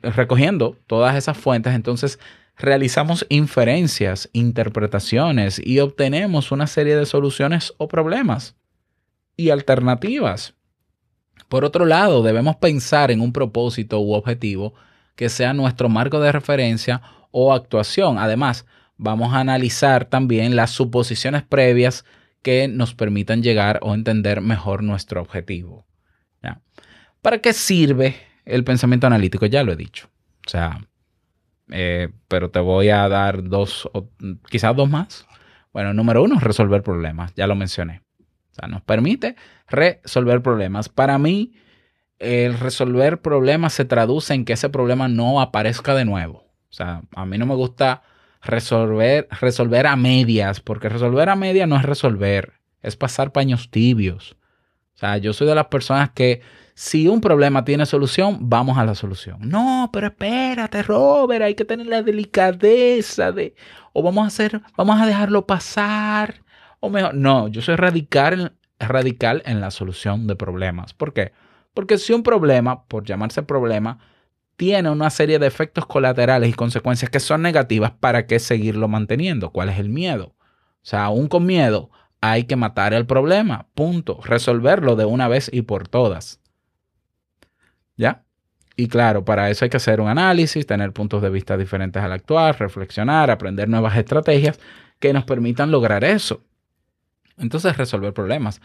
recogiendo 0.03 0.77
todas 0.87 1.17
esas 1.17 1.37
fuentes, 1.37 1.75
entonces 1.75 2.19
realizamos 2.57 3.27
inferencias, 3.29 4.31
interpretaciones 4.33 5.61
y 5.63 5.81
obtenemos 5.81 6.53
una 6.53 6.67
serie 6.67 6.97
de 6.97 7.07
soluciones 7.07 7.75
o 7.77 7.89
problemas 7.89 8.57
y 9.37 9.51
alternativas. 9.51 10.55
Por 11.49 11.65
otro 11.65 11.85
lado, 11.85 12.23
debemos 12.23 12.57
pensar 12.57 13.11
en 13.11 13.21
un 13.21 13.33
propósito 13.33 14.01
u 14.01 14.15
objetivo 14.15 14.75
que 15.15 15.29
sea 15.29 15.53
nuestro 15.53 15.89
marco 15.89 16.21
de 16.21 16.33
referencia 16.33 17.03
o 17.31 17.53
actuación. 17.53 18.19
Además, 18.19 18.67
vamos 18.97 19.35
a 19.35 19.41
analizar 19.41 20.07
también 20.07 20.57
las 20.57 20.71
suposiciones 20.71 21.43
previas 21.43 22.05
que 22.43 22.69
nos 22.69 22.95
permitan 22.95 23.43
llegar 23.43 23.81
o 23.83 23.95
entender 23.95 24.41
mejor 24.41 24.83
nuestro 24.83 25.21
objetivo. 25.21 25.87
¿Para 27.23 27.39
qué 27.39 27.53
sirve 27.53 28.15
el 28.45 28.63
pensamiento 28.63 29.09
analítico? 29.09 29.47
Ya 29.47 29.65
lo 29.65 29.73
he 29.73 29.77
dicho. 29.77 30.09
O 30.47 30.49
sea, 30.49 30.87
eh, 31.73 32.11
pero 32.29 32.53
te 32.53 32.61
voy 32.61 32.91
a 32.91 33.09
dar 33.09 33.43
dos, 33.43 33.91
o 33.93 34.09
quizás 34.49 34.77
dos 34.77 34.89
más. 34.89 35.27
Bueno, 35.73 35.93
número 35.93 36.23
uno, 36.23 36.39
resolver 36.39 36.85
problemas. 36.85 37.35
Ya 37.35 37.49
lo 37.49 37.57
mencioné. 37.57 38.03
Nos 38.69 38.83
permite 38.83 39.35
resolver 39.69 40.41
problemas. 40.41 40.89
Para 40.89 41.19
mí, 41.19 41.55
el 42.21 42.59
resolver 42.59 43.21
problemas 43.21 43.73
se 43.73 43.85
traduce 43.85 44.33
en 44.33 44.45
que 44.45 44.53
ese 44.53 44.69
problema 44.69 45.09
no 45.09 45.41
aparezca 45.41 45.97
de 45.97 46.05
nuevo. 46.05 46.45
O 46.71 46.73
sea, 46.73 47.03
a 47.15 47.27
mí 47.27 47.39
no 47.39 47.47
me 47.47 47.57
gusta 47.57 48.03
resolver, 48.47 49.29
resolver 49.41 49.87
a 49.87 49.97
medias, 49.97 50.61
porque 50.61 50.89
resolver 50.89 51.29
a 51.29 51.37
medias 51.37 51.69
no 51.69 51.77
es 51.77 51.83
resolver, 51.83 52.55
es 52.83 52.97
pasar 52.97 53.33
paños 53.33 53.71
tibios. 53.71 54.37
O 54.95 54.99
sea, 54.99 55.19
yo 55.19 55.33
soy 55.33 55.47
de 55.47 55.55
las 55.55 55.67
personas 55.67 56.11
que 56.11 56.41
si 56.75 57.09
un 57.09 57.21
problema 57.21 57.65
tiene 57.65 57.87
solución, 57.87 58.39
vamos 58.41 58.79
a 58.79 58.85
la 58.85 58.95
solución. 58.95 59.39
No, 59.41 59.91
pero 59.93 60.09
espérate, 60.09 60.83
Robert, 60.83 61.43
hay 61.43 61.55
que 61.55 61.65
tener 61.65 61.87
la 61.87 62.03
delicadeza 62.03 63.33
de, 63.33 63.55
o 63.93 64.03
vamos 64.03 64.25
a 64.25 64.29
hacer, 64.29 64.61
vamos 64.77 65.01
a 65.01 65.07
dejarlo 65.07 65.47
pasar, 65.47 66.43
o 66.81 66.91
mejor, 66.91 67.15
no, 67.15 67.49
yo 67.49 67.63
soy 67.63 67.77
radical, 67.77 68.57
radical 68.79 69.43
en 69.47 69.61
la 69.61 69.71
solución 69.71 70.27
de 70.27 70.37
problemas. 70.37 70.93
¿Por 70.93 71.13
qué? 71.13 71.33
Porque 71.73 71.99
si 71.99 72.13
un 72.13 72.23
problema, 72.23 72.85
por 72.85 73.05
llamarse 73.05 73.43
problema, 73.43 73.99
tiene 74.57 74.91
una 74.91 75.11
serie 75.11 75.39
de 75.39 75.47
efectos 75.47 75.87
colaterales 75.87 76.51
y 76.51 76.55
consecuencias 76.55 77.11
que 77.11 77.21
son 77.21 77.43
negativas, 77.43 77.93
¿para 77.93 78.27
qué 78.27 78.39
seguirlo 78.39 78.89
manteniendo? 78.89 79.51
¿Cuál 79.51 79.69
es 79.69 79.79
el 79.79 79.91
miedo? 79.91 80.35
O 80.39 80.89
sea, 80.89 81.05
aún 81.05 81.29
con 81.29 81.47
miedo, 81.47 81.91
hay 82.21 82.45
que 82.45 82.57
matar 82.57 82.95
el 82.95 83.07
problema, 83.07 83.67
punto. 83.75 84.21
Resolverlo 84.23 84.97
de 84.97 85.05
una 85.05 85.29
vez 85.29 85.51
y 85.53 85.63
por 85.63 85.89
todas. 85.89 86.41
¿Ya? 87.97 88.25
Y 88.77 88.89
claro, 88.89 89.25
para 89.25 89.51
eso 89.51 89.65
hay 89.65 89.71
que 89.71 89.79
hacer 89.79 90.01
un 90.01 90.09
análisis, 90.09 90.67
tener 90.67 90.93
puntos 90.93 91.23
de 91.23 91.31
vista 91.31 91.57
diferentes 91.57 92.03
al 92.03 92.13
actuar, 92.13 92.59
reflexionar, 92.59 93.31
aprender 93.31 93.69
nuevas 93.69 93.97
estrategias 93.97 94.59
que 94.99 95.13
nos 95.13 95.25
permitan 95.25 95.71
lograr 95.71 96.05
eso. 96.05 96.43
Entonces, 97.39 97.77
resolver 97.77 98.13
problemas. 98.13 98.61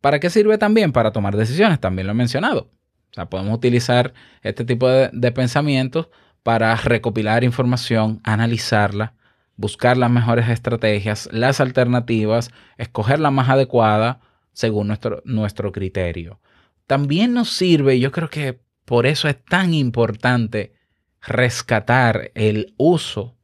¿Para 0.00 0.20
qué 0.20 0.30
sirve 0.30 0.58
también? 0.58 0.92
Para 0.92 1.12
tomar 1.12 1.36
decisiones, 1.36 1.80
también 1.80 2.06
lo 2.06 2.12
he 2.12 2.16
mencionado. 2.16 2.70
O 3.12 3.14
sea, 3.14 3.26
podemos 3.26 3.54
utilizar 3.54 4.14
este 4.42 4.64
tipo 4.64 4.88
de, 4.88 5.10
de 5.12 5.32
pensamientos 5.32 6.08
para 6.42 6.74
recopilar 6.76 7.44
información, 7.44 8.20
analizarla, 8.24 9.14
buscar 9.56 9.98
las 9.98 10.10
mejores 10.10 10.48
estrategias, 10.48 11.28
las 11.30 11.60
alternativas, 11.60 12.50
escoger 12.78 13.20
la 13.20 13.30
más 13.30 13.50
adecuada 13.50 14.20
según 14.52 14.88
nuestro, 14.88 15.22
nuestro 15.26 15.72
criterio. 15.72 16.40
También 16.86 17.34
nos 17.34 17.50
sirve, 17.50 18.00
yo 18.00 18.12
creo 18.12 18.30
que 18.30 18.60
por 18.86 19.06
eso 19.06 19.28
es 19.28 19.36
tan 19.44 19.74
importante 19.74 20.72
rescatar 21.20 22.32
el 22.34 22.74
uso 22.78 23.36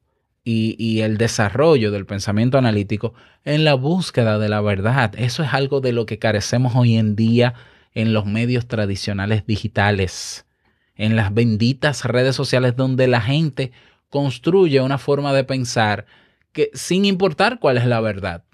y, 0.45 0.77
y 0.79 1.03
el 1.03 1.19
desarrollo 1.19 1.91
del 1.91 2.07
pensamiento 2.07 2.57
analítico 2.57 3.13
en 3.45 3.65
la 3.65 3.75
búsqueda 3.75 4.39
de 4.39 4.49
la 4.49 4.63
verdad. 4.63 5.13
Eso 5.17 5.43
es 5.43 5.53
algo 5.53 5.81
de 5.81 5.93
lo 5.93 6.07
que 6.07 6.19
carecemos 6.19 6.75
hoy 6.75 6.97
en 6.97 7.17
día 7.17 7.55
en 7.95 8.13
los 8.13 8.27
medios 8.27 8.67
tradicionales 8.67 9.47
digitales, 9.47 10.47
en 10.95 11.17
las 11.17 11.33
benditas 11.33 12.05
redes 12.05 12.37
sociales 12.37 12.77
donde 12.77 13.09
la 13.09 13.21
gente 13.21 13.73
construye 14.11 14.81
una 14.81 14.99
forma 14.99 15.33
de 15.33 15.45
pensar 15.45 16.07
que 16.53 16.71
sin 16.75 17.05
importar 17.05 17.59
cuál 17.59 17.79
es 17.79 17.87
la 17.87 18.01
verdad. 18.01 18.45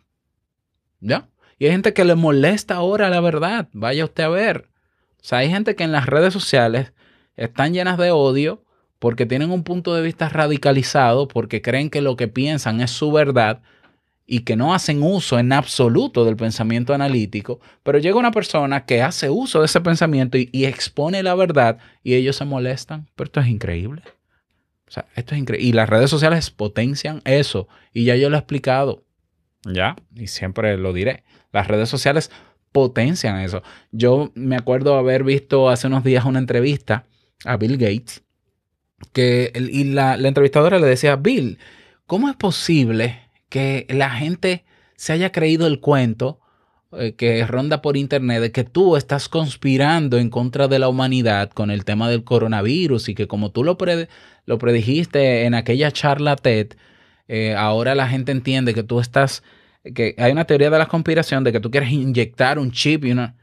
¿Ya? 1.00 1.28
Y 1.58 1.66
hay 1.66 1.72
gente 1.72 1.92
que 1.92 2.04
le 2.04 2.14
molesta 2.14 2.74
ahora 2.76 3.08
la 3.08 3.20
verdad. 3.20 3.68
Vaya 3.72 4.04
usted 4.04 4.24
a 4.24 4.28
ver. 4.28 4.68
O 5.20 5.24
sea, 5.26 5.38
hay 5.38 5.50
gente 5.50 5.74
que 5.76 5.84
en 5.84 5.92
las 5.92 6.06
redes 6.06 6.32
sociales 6.32 6.92
están 7.36 7.72
llenas 7.72 7.98
de 7.98 8.10
odio 8.10 8.64
porque 8.98 9.26
tienen 9.26 9.50
un 9.50 9.64
punto 9.64 9.94
de 9.94 10.02
vista 10.02 10.28
radicalizado, 10.28 11.28
porque 11.28 11.62
creen 11.62 11.90
que 11.90 12.00
lo 12.00 12.16
que 12.16 12.28
piensan 12.28 12.80
es 12.80 12.90
su 12.90 13.12
verdad 13.12 13.62
y 14.26 14.40
que 14.40 14.56
no 14.56 14.74
hacen 14.74 15.02
uso 15.02 15.38
en 15.38 15.52
absoluto 15.52 16.24
del 16.24 16.36
pensamiento 16.36 16.94
analítico, 16.94 17.60
pero 17.82 17.98
llega 17.98 18.16
una 18.16 18.30
persona 18.30 18.86
que 18.86 19.02
hace 19.02 19.28
uso 19.28 19.60
de 19.60 19.66
ese 19.66 19.80
pensamiento 19.80 20.38
y, 20.38 20.64
expone 20.64 21.22
la 21.22 21.34
verdad 21.34 21.78
y 22.02 22.14
ellos 22.14 22.36
se 22.36 22.44
molestan. 22.44 23.08
Pero 23.14 23.26
esto 23.26 23.40
es 23.40 23.48
increíble. 23.48 24.02
O 24.88 24.90
sea, 24.90 25.06
esto 25.14 25.34
es 25.34 25.40
increíble. 25.40 25.68
Y 25.68 25.72
las 25.72 25.88
redes 25.88 26.08
sociales 26.08 26.50
potencian 26.50 27.20
eso. 27.24 27.68
Y 27.92 28.04
ya 28.04 28.16
yo 28.16 28.30
lo 28.30 28.36
he 28.36 28.38
explicado. 28.38 29.04
Ya, 29.64 29.96
y 30.14 30.26
siempre 30.26 30.76
lo 30.78 30.92
diré. 30.92 31.22
Las 31.52 31.68
redes 31.68 31.88
sociales 31.88 32.30
potencian 32.72 33.38
eso. 33.40 33.62
Yo 33.92 34.32
me 34.34 34.56
acuerdo 34.56 34.96
haber 34.96 35.22
visto 35.24 35.68
hace 35.68 35.86
unos 35.86 36.02
días 36.02 36.24
una 36.24 36.38
entrevista 36.38 37.06
a 37.44 37.56
Bill 37.56 37.76
Gates, 37.76 38.22
que 39.12 39.52
y 39.54 39.84
la, 39.84 40.16
la 40.16 40.28
entrevistadora 40.28 40.78
le 40.78 40.86
decía, 40.86 41.16
Bill, 41.16 41.58
¿cómo 42.06 42.28
es 42.28 42.36
posible 42.36 43.23
que 43.54 43.86
la 43.88 44.10
gente 44.10 44.64
se 44.96 45.12
haya 45.12 45.30
creído 45.30 45.68
el 45.68 45.78
cuento 45.78 46.40
eh, 46.90 47.14
que 47.14 47.46
ronda 47.46 47.82
por 47.82 47.96
internet 47.96 48.40
de 48.40 48.50
que 48.50 48.64
tú 48.64 48.96
estás 48.96 49.28
conspirando 49.28 50.18
en 50.18 50.28
contra 50.28 50.66
de 50.66 50.80
la 50.80 50.88
humanidad 50.88 51.50
con 51.50 51.70
el 51.70 51.84
tema 51.84 52.10
del 52.10 52.24
coronavirus 52.24 53.10
y 53.10 53.14
que 53.14 53.28
como 53.28 53.52
tú 53.52 53.62
lo, 53.62 53.78
pre- 53.78 54.08
lo 54.44 54.58
predijiste 54.58 55.44
en 55.44 55.54
aquella 55.54 55.92
charla 55.92 56.34
TED, 56.34 56.72
eh, 57.28 57.54
ahora 57.56 57.94
la 57.94 58.08
gente 58.08 58.32
entiende 58.32 58.74
que 58.74 58.82
tú 58.82 58.98
estás, 58.98 59.44
que 59.94 60.16
hay 60.18 60.32
una 60.32 60.46
teoría 60.46 60.70
de 60.70 60.78
la 60.78 60.88
conspiración 60.88 61.44
de 61.44 61.52
que 61.52 61.60
tú 61.60 61.70
quieres 61.70 61.92
inyectar 61.92 62.58
un 62.58 62.72
chip 62.72 63.04
y 63.04 63.12
una... 63.12 63.36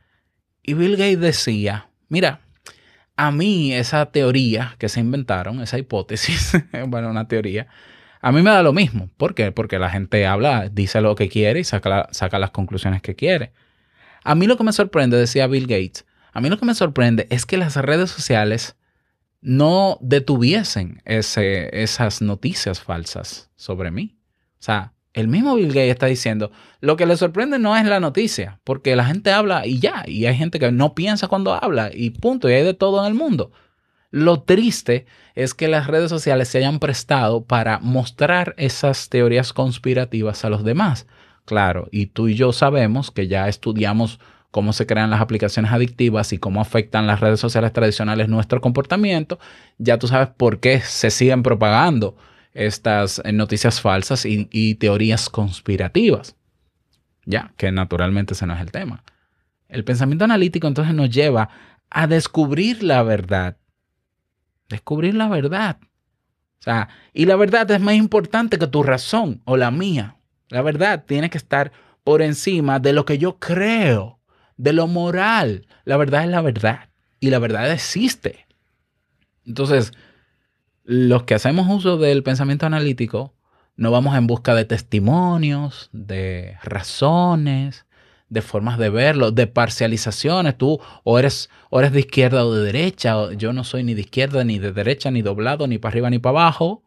Y 0.61 0.73
Bill 0.73 0.97
Gates 0.97 1.21
decía, 1.21 1.87
mira, 2.09 2.41
a 3.15 3.31
mí 3.31 3.73
esa 3.73 4.07
teoría 4.07 4.75
que 4.77 4.89
se 4.89 4.99
inventaron, 4.99 5.61
esa 5.61 5.77
hipótesis, 5.77 6.51
bueno, 6.87 7.09
una 7.09 7.29
teoría, 7.29 7.67
a 8.21 8.31
mí 8.31 8.41
me 8.41 8.49
da 8.51 8.63
lo 8.63 8.73
mismo. 8.73 9.09
¿Por 9.17 9.33
qué? 9.35 9.51
Porque 9.51 9.79
la 9.79 9.89
gente 9.89 10.25
habla, 10.27 10.69
dice 10.69 11.01
lo 11.01 11.15
que 11.15 11.29
quiere 11.29 11.59
y 11.59 11.63
saca, 11.63 11.89
la- 11.89 12.07
saca 12.11 12.39
las 12.39 12.51
conclusiones 12.51 13.01
que 13.01 13.15
quiere. 13.15 13.51
A 14.23 14.35
mí 14.35 14.47
lo 14.47 14.57
que 14.57 14.63
me 14.63 14.73
sorprende, 14.73 15.17
decía 15.17 15.47
Bill 15.47 15.67
Gates, 15.67 16.05
a 16.31 16.39
mí 16.41 16.49
lo 16.49 16.57
que 16.57 16.65
me 16.65 16.75
sorprende 16.75 17.27
es 17.29 17.45
que 17.45 17.57
las 17.57 17.75
redes 17.75 18.09
sociales 18.11 18.75
no 19.41 19.97
detuviesen 20.01 21.01
ese- 21.05 21.81
esas 21.81 22.21
noticias 22.21 22.79
falsas 22.79 23.49
sobre 23.55 23.89
mí. 23.91 24.15
O 24.59 24.63
sea, 24.63 24.93
el 25.13 25.27
mismo 25.27 25.55
Bill 25.55 25.69
Gates 25.69 25.89
está 25.91 26.05
diciendo, 26.05 26.51
lo 26.79 26.95
que 26.95 27.05
le 27.07 27.17
sorprende 27.17 27.57
no 27.59 27.75
es 27.75 27.83
la 27.85 27.99
noticia, 27.99 28.59
porque 28.63 28.95
la 28.95 29.05
gente 29.05 29.31
habla 29.31 29.65
y 29.65 29.79
ya, 29.79 30.03
y 30.07 30.25
hay 30.27 30.37
gente 30.37 30.59
que 30.59 30.71
no 30.71 30.93
piensa 30.93 31.27
cuando 31.27 31.53
habla 31.53 31.89
y 31.93 32.11
punto, 32.11 32.49
y 32.49 32.53
hay 32.53 32.63
de 32.63 32.73
todo 32.75 33.01
en 33.01 33.07
el 33.07 33.13
mundo. 33.17 33.51
Lo 34.11 34.41
triste 34.41 35.05
es 35.35 35.53
que 35.53 35.69
las 35.69 35.87
redes 35.87 36.09
sociales 36.09 36.49
se 36.49 36.57
hayan 36.59 36.79
prestado 36.79 37.45
para 37.45 37.79
mostrar 37.79 38.53
esas 38.57 39.09
teorías 39.09 39.53
conspirativas 39.53 40.43
a 40.45 40.49
los 40.49 40.63
demás. 40.63 41.07
Claro, 41.45 41.87
y 41.91 42.07
tú 42.07 42.27
y 42.27 42.35
yo 42.35 42.51
sabemos 42.53 43.09
que 43.09 43.27
ya 43.27 43.47
estudiamos 43.47 44.19
cómo 44.51 44.73
se 44.73 44.85
crean 44.85 45.09
las 45.09 45.21
aplicaciones 45.21 45.71
adictivas 45.71 46.33
y 46.33 46.37
cómo 46.37 46.61
afectan 46.61 47.07
las 47.07 47.21
redes 47.21 47.39
sociales 47.39 47.71
tradicionales 47.71 48.27
nuestro 48.27 48.59
comportamiento, 48.59 49.39
ya 49.77 49.97
tú 49.97 50.07
sabes 50.07 50.27
por 50.35 50.59
qué 50.59 50.81
se 50.81 51.09
siguen 51.09 51.41
propagando 51.41 52.17
estas 52.53 53.21
eh, 53.23 53.31
noticias 53.31 53.79
falsas 53.79 54.25
y, 54.25 54.49
y 54.51 54.75
teorías 54.75 55.29
conspirativas. 55.29 56.35
Ya, 57.25 57.53
que 57.55 57.71
naturalmente 57.71 58.33
ese 58.33 58.45
no 58.45 58.53
es 58.53 58.61
el 58.61 58.71
tema. 58.71 59.03
El 59.69 59.85
pensamiento 59.85 60.25
analítico 60.25 60.67
entonces 60.67 60.93
nos 60.93 61.09
lleva 61.09 61.49
a 61.89 62.07
descubrir 62.07 62.83
la 62.83 63.03
verdad. 63.03 63.57
Descubrir 64.71 65.13
la 65.13 65.27
verdad. 65.27 65.77
O 65.81 66.63
sea, 66.63 66.89
y 67.13 67.25
la 67.25 67.35
verdad 67.35 67.69
es 67.71 67.81
más 67.81 67.95
importante 67.95 68.57
que 68.57 68.67
tu 68.67 68.83
razón 68.83 69.41
o 69.45 69.57
la 69.57 69.69
mía. 69.69 70.15
La 70.49 70.61
verdad 70.61 71.03
tiene 71.05 71.29
que 71.29 71.37
estar 71.37 71.71
por 72.03 72.21
encima 72.21 72.79
de 72.79 72.93
lo 72.93 73.05
que 73.05 73.17
yo 73.17 73.37
creo, 73.37 74.19
de 74.57 74.73
lo 74.73 74.87
moral. 74.87 75.67
La 75.85 75.97
verdad 75.97 76.23
es 76.23 76.29
la 76.29 76.41
verdad. 76.41 76.89
Y 77.19 77.29
la 77.29 77.39
verdad 77.39 77.71
existe. 77.71 78.47
Entonces, 79.45 79.91
los 80.83 81.23
que 81.23 81.35
hacemos 81.35 81.67
uso 81.69 81.97
del 81.97 82.23
pensamiento 82.23 82.65
analítico, 82.65 83.33
no 83.75 83.91
vamos 83.91 84.15
en 84.15 84.27
busca 84.27 84.55
de 84.55 84.65
testimonios, 84.65 85.89
de 85.91 86.57
razones, 86.63 87.85
de 88.31 88.41
formas 88.41 88.79
de 88.79 88.89
verlo, 88.89 89.31
de 89.31 89.45
parcializaciones. 89.45 90.57
Tú 90.57 90.79
o 91.03 91.19
eres, 91.19 91.49
o 91.69 91.79
eres 91.79 91.91
de 91.91 91.99
izquierda 91.99 92.45
o 92.45 92.55
de 92.55 92.63
derecha. 92.63 93.33
Yo 93.33 93.51
no 93.51 93.65
soy 93.65 93.83
ni 93.83 93.93
de 93.93 94.01
izquierda, 94.01 94.45
ni 94.45 94.57
de 94.57 94.71
derecha, 94.71 95.11
ni 95.11 95.21
doblado, 95.21 95.67
ni 95.67 95.77
para 95.77 95.91
arriba, 95.91 96.09
ni 96.09 96.17
para 96.17 96.39
abajo. 96.39 96.81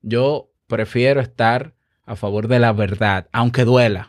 Yo 0.00 0.48
prefiero 0.66 1.20
estar 1.20 1.74
a 2.06 2.16
favor 2.16 2.48
de 2.48 2.58
la 2.58 2.72
verdad, 2.72 3.28
aunque 3.32 3.64
duela. 3.64 4.08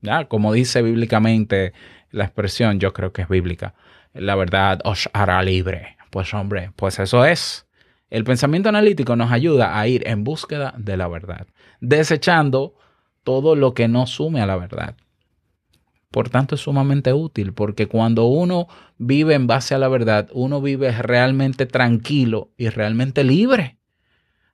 ¿Ya? 0.00 0.26
Como 0.26 0.52
dice 0.52 0.80
bíblicamente 0.80 1.72
la 2.12 2.24
expresión, 2.24 2.78
yo 2.78 2.92
creo 2.92 3.12
que 3.12 3.22
es 3.22 3.28
bíblica. 3.28 3.74
La 4.14 4.36
verdad 4.36 4.80
os 4.84 5.10
hará 5.12 5.42
libre. 5.42 5.96
Pues 6.10 6.32
hombre, 6.34 6.70
pues 6.76 7.00
eso 7.00 7.24
es. 7.24 7.66
El 8.10 8.22
pensamiento 8.22 8.68
analítico 8.68 9.16
nos 9.16 9.32
ayuda 9.32 9.76
a 9.76 9.88
ir 9.88 10.06
en 10.06 10.22
búsqueda 10.22 10.72
de 10.78 10.96
la 10.96 11.08
verdad, 11.08 11.48
desechando 11.80 12.76
todo 13.24 13.56
lo 13.56 13.74
que 13.74 13.88
no 13.88 14.06
sume 14.06 14.40
a 14.40 14.46
la 14.46 14.56
verdad. 14.56 14.94
Por 16.10 16.30
tanto, 16.30 16.54
es 16.54 16.62
sumamente 16.62 17.12
útil 17.12 17.52
porque 17.52 17.86
cuando 17.86 18.26
uno 18.26 18.66
vive 18.96 19.34
en 19.34 19.46
base 19.46 19.74
a 19.74 19.78
la 19.78 19.88
verdad, 19.88 20.28
uno 20.32 20.62
vive 20.62 20.90
realmente 21.02 21.66
tranquilo 21.66 22.50
y 22.56 22.70
realmente 22.70 23.24
libre. 23.24 23.78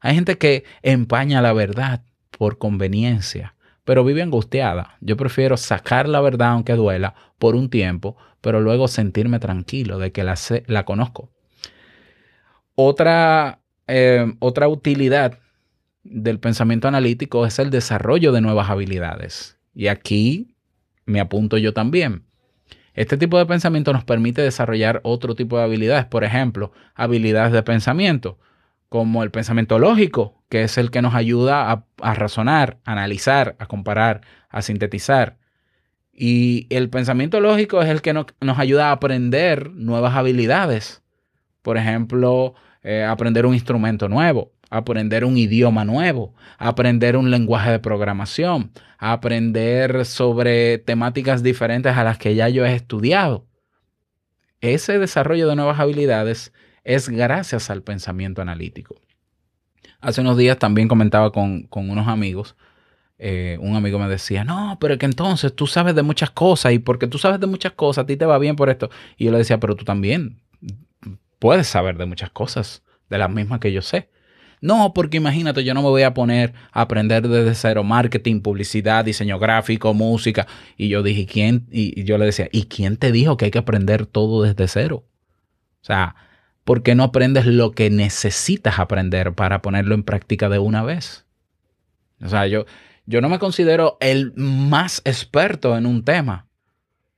Hay 0.01 0.15
gente 0.15 0.37
que 0.37 0.65
empaña 0.83 1.41
la 1.41 1.53
verdad 1.53 2.05
por 2.37 2.59
conveniencia, 2.59 3.55
pero 3.85 4.05
vive 4.05 4.23
angustiada. 4.23 4.97
Yo 5.01 5.17
prefiero 5.17 5.57
sacar 5.57 6.09
la 6.09 6.21
verdad 6.21 6.49
aunque 6.49 6.75
duela 6.75 7.15
por 7.39 7.55
un 7.55 7.71
tiempo, 7.71 8.17
pero 8.41 8.61
luego 8.61 8.89
sentirme 8.89 9.39
tranquilo 9.39 9.99
de 9.99 10.13
que 10.13 10.25
la, 10.25 10.35
la 10.67 10.85
conozco. 10.85 11.31
Otra, 12.75 13.61
eh, 13.87 14.35
otra 14.41 14.69
utilidad 14.69 15.39
del 16.03 16.41
pensamiento 16.41 16.89
analítico 16.89 17.47
es 17.47 17.59
el 17.59 17.71
desarrollo 17.71 18.33
de 18.33 18.41
nuevas 18.41 18.69
habilidades. 18.69 19.57
Y 19.75 19.87
aquí 19.87 20.54
me 21.07 21.21
apunto 21.21 21.59
yo 21.59 21.73
también. 21.75 22.25
Este 22.95 23.17
tipo 23.17 23.39
de 23.39 23.47
pensamiento 23.47 23.93
nos 23.93 24.05
permite 24.05 24.41
desarrollar 24.43 25.01
otro 25.03 25.35
tipo 25.35 25.59
de 25.59 25.65
habilidades, 25.65 26.05
por 26.07 26.23
ejemplo, 26.25 26.73
habilidades 26.95 27.53
de 27.53 27.63
pensamiento, 27.63 28.39
como 28.89 29.25
el 29.25 29.31
pensamiento 29.33 29.79
lógico, 29.81 30.43
que 30.49 30.63
es 30.63 30.79
el 30.79 30.91
que 30.93 31.03
nos 31.03 31.15
ayuda 31.15 31.85
a, 32.01 32.15
razonar, 32.15 32.79
a 32.85 32.93
analizar, 32.93 33.57
a 33.59 33.67
comparar, 33.67 34.21
a 34.49 34.63
sintetizar. 34.63 35.39
Y 36.13 36.69
el 36.71 36.89
pensamiento 36.91 37.41
lógico 37.41 37.83
es 37.83 37.89
el 37.89 38.01
que 38.01 38.13
no- 38.13 38.27
nos 38.41 38.59
ayuda 38.61 38.91
a 38.91 38.93
aprender 38.93 39.71
nuevas 39.73 40.15
habilidades. 40.15 41.03
Por 41.63 41.77
ejemplo, 41.77 42.55
eh, 42.85 43.03
aprender 43.03 43.47
un 43.47 43.55
instrumento 43.55 44.09
nuevo, 44.09 44.53
aprender 44.77 45.25
un 45.25 45.37
idioma 45.37 45.85
nuevo, 45.85 46.35
aprender 46.59 47.17
un 47.17 47.31
lenguaje 47.31 47.71
de 47.71 47.79
programación, 47.79 48.73
aprender 48.99 50.05
sobre 50.05 50.79
temáticas 50.79 51.43
diferentes 51.43 51.97
a 51.97 52.05
las 52.05 52.19
que 52.19 52.35
ya 52.35 52.49
yo 52.49 52.65
he 52.65 52.75
estudiado. 52.75 53.47
Ese 54.61 54.99
desarrollo 54.99 55.49
de 55.49 55.57
nuevas 55.57 55.79
habilidades 55.79 56.53
es 56.85 57.09
gracias 57.09 57.71
al 57.71 57.83
pensamiento 57.83 58.43
analítico. 58.43 58.97
Hace 60.01 60.21
unos 60.21 60.37
días 60.37 60.59
también 60.59 60.89
comentaba 60.89 61.33
con, 61.33 61.65
con 61.65 61.91
unos 61.91 62.09
amigos 62.09 62.57
eh, 63.19 63.59
un 63.61 63.77
amigo 63.77 63.99
me 63.99 64.09
decía, 64.09 64.45
no, 64.45 64.77
pero 64.81 64.99
que 64.99 65.07
entonces 65.07 65.55
tú 65.55 65.67
sabes 65.67 65.95
de 65.95 66.03
muchas 66.03 66.31
cosas 66.31 66.73
y 66.73 66.79
porque 66.79 67.07
tú 67.07 67.19
sabes 67.19 67.41
de 67.41 67.47
muchas 67.47 67.73
cosas, 67.73 68.03
a 68.03 68.07
ti 68.07 68.17
te 68.17 68.27
va 68.27 68.39
bien 68.39 68.57
por 68.57 68.71
esto. 68.71 68.91
Y 69.17 69.27
yo 69.27 69.33
le 69.33 69.39
decía, 69.39 69.61
pero 69.61 69.77
tú 69.77 69.85
también 69.85 70.43
puedes 71.39 71.67
saber 71.69 71.97
de 71.97 72.07
muchas 72.07 72.31
cosas, 72.31 72.83
de 73.09 73.19
las 73.19 73.31
mismas 73.31 73.61
que 73.61 73.73
yo 73.73 73.83
sé. 73.83 74.11
No, 74.65 74.95
porque 74.95 75.19
imagínate, 75.19 75.63
yo 75.63 75.75
no 75.75 75.83
me 75.83 75.91
voy 75.91 76.05
a 76.05 76.15
poner 76.15 76.55
a 76.73 76.81
aprender 76.81 77.29
desde 77.29 77.55
cero 77.55 77.85
marketing, 77.85 78.41
publicidad, 78.41 79.05
diseño 79.05 79.39
gráfico, 79.39 79.93
música. 79.93 80.47
Y 80.79 80.89
yo 80.89 81.03
dije, 81.03 81.27
¿quién? 81.27 81.67
Y 81.71 82.03
yo 82.05 82.17
le 82.17 82.25
decía, 82.25 82.49
¿y 82.51 82.63
quién 82.65 82.97
te 82.97 83.13
dijo 83.13 83.37
que 83.37 83.45
hay 83.45 83.51
que 83.51 83.59
aprender 83.59 84.07
todo 84.07 84.43
desde 84.43 84.67
cero? 84.67 85.05
O 85.83 85.85
sea, 85.85 86.17
¿por 86.65 86.83
qué 86.83 86.95
no 86.95 87.03
aprendes 87.03 87.45
lo 87.45 87.73
que 87.73 87.91
necesitas 87.91 88.79
aprender 88.79 89.35
para 89.35 89.61
ponerlo 89.61 89.95
en 89.95 90.03
práctica 90.03 90.49
de 90.49 90.61
una 90.61 90.83
vez? 90.83 91.27
O 92.23 92.31
sea, 92.31 92.47
yo, 92.47 92.65
yo 93.05 93.21
no 93.21 93.29
me 93.29 93.39
considero 93.39 93.99
el 94.01 94.33
más 94.35 95.03
experto 95.05 95.77
en 95.77 95.85
un 95.85 96.07
tema. 96.07 96.47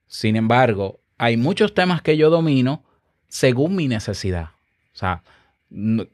Sin 0.09 0.35
embargo, 0.35 0.99
hay 1.17 1.37
muchos 1.37 1.75
temas 1.75 2.03
que 2.03 2.17
yo 2.17 2.29
domino 2.29 2.83
según 3.29 3.77
mi 3.77 3.87
necesidad. 3.87 4.51
O 4.93 4.99
sea, 4.99 5.23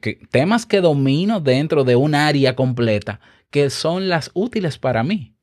que- 0.01 0.19
temas 0.31 0.65
que 0.65 0.81
domino 0.81 1.39
dentro 1.39 1.83
de 1.83 1.95
un 1.95 2.15
área 2.15 2.55
completa 2.55 3.19
que 3.49 3.69
son 3.69 4.09
las 4.09 4.31
útiles 4.33 4.79
para 4.79 5.03
mí. 5.03 5.35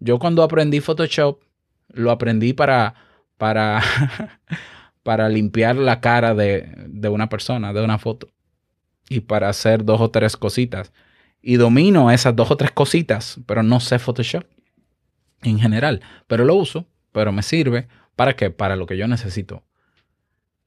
Yo 0.00 0.18
cuando 0.18 0.42
aprendí 0.42 0.80
Photoshop, 0.80 1.40
lo 1.88 2.10
aprendí 2.10 2.52
para, 2.52 2.94
para, 3.38 3.82
para 5.02 5.28
limpiar 5.28 5.76
la 5.76 6.00
cara 6.00 6.34
de, 6.34 6.70
de 6.88 7.08
una 7.08 7.28
persona, 7.28 7.72
de 7.72 7.82
una 7.82 7.98
foto. 7.98 8.28
Y 9.08 9.20
para 9.20 9.48
hacer 9.48 9.84
dos 9.84 10.00
o 10.02 10.10
tres 10.10 10.36
cositas. 10.36 10.92
Y 11.40 11.56
domino 11.56 12.10
esas 12.10 12.36
dos 12.36 12.50
o 12.50 12.56
tres 12.56 12.70
cositas, 12.72 13.40
pero 13.46 13.62
no 13.62 13.80
sé 13.80 13.98
Photoshop 13.98 14.44
en 15.42 15.58
general. 15.58 16.02
Pero 16.26 16.44
lo 16.44 16.54
uso, 16.54 16.86
pero 17.12 17.32
me 17.32 17.42
sirve. 17.42 17.88
¿Para 18.14 18.36
qué? 18.36 18.50
Para 18.50 18.76
lo 18.76 18.84
que 18.86 18.98
yo 18.98 19.08
necesito. 19.08 19.62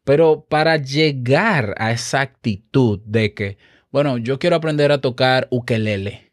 Pero 0.03 0.45
para 0.49 0.77
llegar 0.77 1.75
a 1.77 1.91
esa 1.91 2.21
actitud 2.21 2.99
de 3.05 3.33
que, 3.33 3.57
bueno, 3.91 4.17
yo 4.17 4.39
quiero 4.39 4.55
aprender 4.55 4.91
a 4.91 5.01
tocar 5.01 5.47
ukelele. 5.51 6.31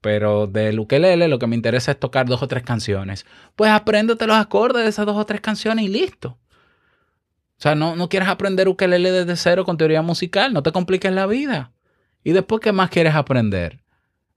Pero 0.00 0.46
del 0.46 0.78
ukelele 0.80 1.28
lo 1.28 1.38
que 1.38 1.46
me 1.46 1.56
interesa 1.56 1.92
es 1.92 2.00
tocar 2.00 2.26
dos 2.26 2.42
o 2.42 2.48
tres 2.48 2.62
canciones. 2.62 3.24
Pues 3.56 3.70
apréndete 3.70 4.26
los 4.26 4.36
acordes 4.36 4.82
de 4.82 4.88
esas 4.90 5.06
dos 5.06 5.16
o 5.16 5.26
tres 5.26 5.40
canciones 5.40 5.84
y 5.84 5.88
listo. 5.88 6.38
O 7.58 7.62
sea, 7.62 7.76
no, 7.76 7.94
no 7.94 8.08
quieres 8.08 8.28
aprender 8.28 8.68
ukelele 8.68 9.12
desde 9.12 9.36
cero 9.36 9.64
con 9.64 9.76
teoría 9.76 10.02
musical, 10.02 10.52
no 10.52 10.64
te 10.64 10.72
compliques 10.72 11.12
la 11.12 11.26
vida. 11.26 11.72
¿Y 12.24 12.32
después 12.32 12.60
qué 12.60 12.72
más 12.72 12.90
quieres 12.90 13.14
aprender? 13.14 13.82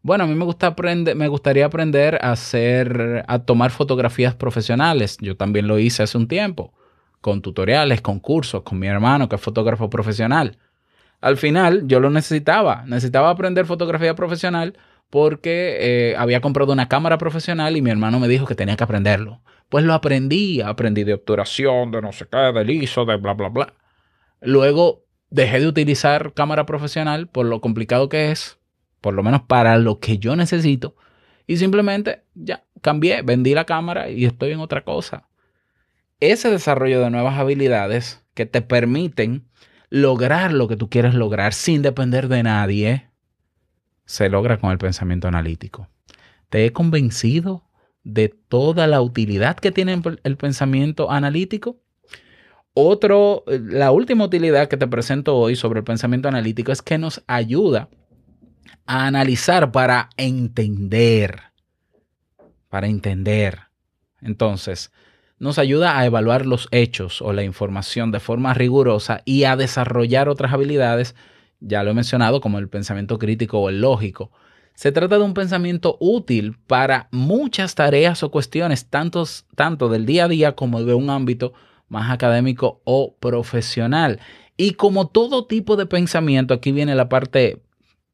Bueno, 0.04 0.26
a 0.26 0.28
mí 0.28 0.36
me 0.36 0.46
gusta 0.46 0.68
aprender, 0.68 1.16
me 1.16 1.28
gustaría 1.28 1.66
aprender 1.66 2.20
a 2.22 2.32
hacer, 2.32 3.26
a 3.28 3.40
tomar 3.40 3.72
fotografías 3.72 4.36
profesionales. 4.36 5.18
Yo 5.20 5.36
también 5.36 5.68
lo 5.68 5.80
hice 5.80 6.04
hace 6.04 6.16
un 6.20 6.28
tiempo, 6.28 6.74
con 7.26 7.42
tutoriales, 7.42 8.02
con 8.02 8.20
cursos, 8.20 8.62
con 8.62 8.78
mi 8.78 8.86
hermano 8.86 9.28
que 9.28 9.36
es 9.36 9.42
fotógrafo 9.42 9.90
profesional. 9.90 10.60
Al 11.22 11.38
final 11.38 11.88
yo 11.88 12.00
lo 12.00 12.12
necesitaba, 12.12 12.84
necesitaba 12.86 13.32
aprender 13.32 13.66
fotografía 13.66 14.14
profesional 14.14 14.78
porque 15.10 15.78
eh, 15.80 16.16
había 16.20 16.40
comprado 16.40 16.72
una 16.72 16.88
cámara 16.88 17.18
profesional 17.18 17.76
y 17.78 17.82
mi 17.82 17.90
hermano 17.90 18.20
me 18.20 18.28
dijo 18.28 18.46
que 18.46 18.54
tenía 18.54 18.76
que 18.76 18.84
aprenderlo. 18.84 19.42
Pues 19.70 19.84
lo 19.84 19.96
aprendí, 19.96 20.62
aprendí 20.62 21.04
de 21.04 21.16
obturación, 21.16 21.90
de 21.90 22.04
no 22.04 22.12
sé 22.12 22.28
qué, 22.32 22.38
del 22.38 22.70
ISO, 22.70 23.06
de 23.06 23.16
bla, 23.16 23.34
bla, 23.34 23.50
bla. 23.50 23.74
Luego 24.42 25.04
dejé 25.32 25.62
de 25.62 25.68
utilizar 25.68 26.32
cámara 26.34 26.68
profesional 26.68 27.28
por 27.28 27.48
lo 27.48 27.60
complicado 27.60 28.08
que 28.08 28.30
es, 28.30 28.60
por 29.02 29.16
lo 29.16 29.24
menos 29.24 29.42
para 29.42 29.80
lo 29.80 30.00
que 30.00 30.20
yo 30.20 30.36
necesito, 30.36 30.96
y 31.48 31.58
simplemente 31.58 32.22
ya 32.36 32.66
cambié, 32.82 33.24
vendí 33.24 33.56
la 33.56 33.66
cámara 33.66 34.12
y 34.12 34.26
estoy 34.26 34.52
en 34.52 34.60
otra 34.60 34.84
cosa. 34.84 35.28
Ese 36.20 36.50
desarrollo 36.50 37.02
de 37.02 37.10
nuevas 37.10 37.38
habilidades 37.38 38.24
que 38.34 38.46
te 38.46 38.62
permiten 38.62 39.48
lograr 39.90 40.54
lo 40.54 40.68
que 40.68 40.78
tú 40.78 40.90
quieres 40.90 41.14
lograr 41.14 41.54
sin 41.54 41.82
depender 41.82 42.28
de 42.28 42.44
nadie, 42.44 43.10
se 44.06 44.30
logra 44.30 44.58
con 44.58 44.72
el 44.72 44.78
pensamiento 44.78 45.28
analítico. 45.28 45.90
Te 46.50 46.66
he 46.66 46.74
convencido 46.74 47.70
de 48.04 48.30
toda 48.30 48.88
la 48.88 49.02
utilidad 49.02 49.58
que 49.58 49.72
tiene 49.72 50.02
el 50.24 50.38
pensamiento 50.38 51.12
analítico. 51.12 51.82
Otro, 52.74 53.44
la 53.48 53.92
última 53.92 54.26
utilidad 54.26 54.68
que 54.68 54.78
te 54.78 54.88
presento 54.88 55.36
hoy 55.36 55.56
sobre 55.56 55.80
el 55.80 55.86
pensamiento 55.86 56.28
analítico 56.28 56.72
es 56.72 56.82
que 56.82 56.98
nos 56.98 57.24
ayuda 57.26 57.90
a 58.86 59.08
analizar 59.08 59.72
para 59.72 60.10
entender. 60.18 61.42
Para 62.70 62.88
entender. 62.88 63.60
Entonces, 64.22 64.92
nos 65.40 65.60
ayuda 65.60 65.98
a 65.98 66.06
evaluar 66.06 66.46
los 66.46 66.68
hechos 66.72 67.22
o 67.22 67.34
la 67.34 67.44
información 67.44 68.12
de 68.12 68.20
forma 68.20 68.54
rigurosa 68.54 69.22
y 69.26 69.44
a 69.44 69.56
desarrollar 69.56 70.30
otras 70.30 70.54
habilidades, 70.54 71.16
ya 71.60 71.84
lo 71.84 71.92
he 71.92 71.94
mencionado, 71.94 72.42
como 72.42 72.60
el 72.60 72.70
pensamiento 72.70 73.20
crítico 73.20 73.60
o 73.60 73.70
el 73.70 73.82
lógico. 73.82 74.32
Se 74.76 74.92
trata 74.92 75.18
de 75.18 75.24
un 75.24 75.34
pensamiento 75.34 75.98
útil 76.00 76.58
para 76.68 77.08
muchas 77.12 77.76
tareas 77.76 78.24
o 78.24 78.32
cuestiones, 78.32 78.88
tantos, 78.88 79.46
tanto 79.56 79.90
del 79.90 80.06
día 80.06 80.26
a 80.26 80.28
día 80.28 80.56
como 80.56 80.84
de 80.84 80.94
un 80.94 81.10
ámbito 81.10 81.54
más 81.88 82.12
académico 82.12 82.82
o 82.84 83.16
profesional. 83.16 84.20
Y 84.58 84.72
como 84.72 85.08
todo 85.08 85.46
tipo 85.46 85.76
de 85.76 85.86
pensamiento, 85.86 86.54
aquí 86.54 86.72
viene 86.72 86.96
la 86.96 87.10
parte 87.10 87.62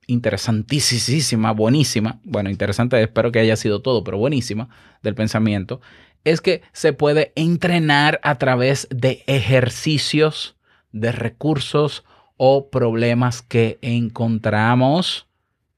interesantísima, 0.08 1.52
buenísima, 1.52 2.20
bueno, 2.24 2.50
interesante, 2.50 3.02
espero 3.02 3.32
que 3.32 3.40
haya 3.40 3.56
sido 3.56 3.82
todo, 3.82 4.04
pero 4.04 4.18
buenísima 4.18 4.70
del 5.04 5.16
pensamiento, 5.16 5.82
es 6.24 6.42
que 6.42 6.62
se 6.72 6.94
puede 6.94 7.32
entrenar 7.36 8.20
a 8.24 8.38
través 8.38 8.88
de 8.92 9.24
ejercicios, 9.28 10.56
de 10.92 11.12
recursos 11.12 12.04
o 12.38 12.70
problemas 12.70 13.42
que 13.42 13.78
encontramos, 13.82 15.28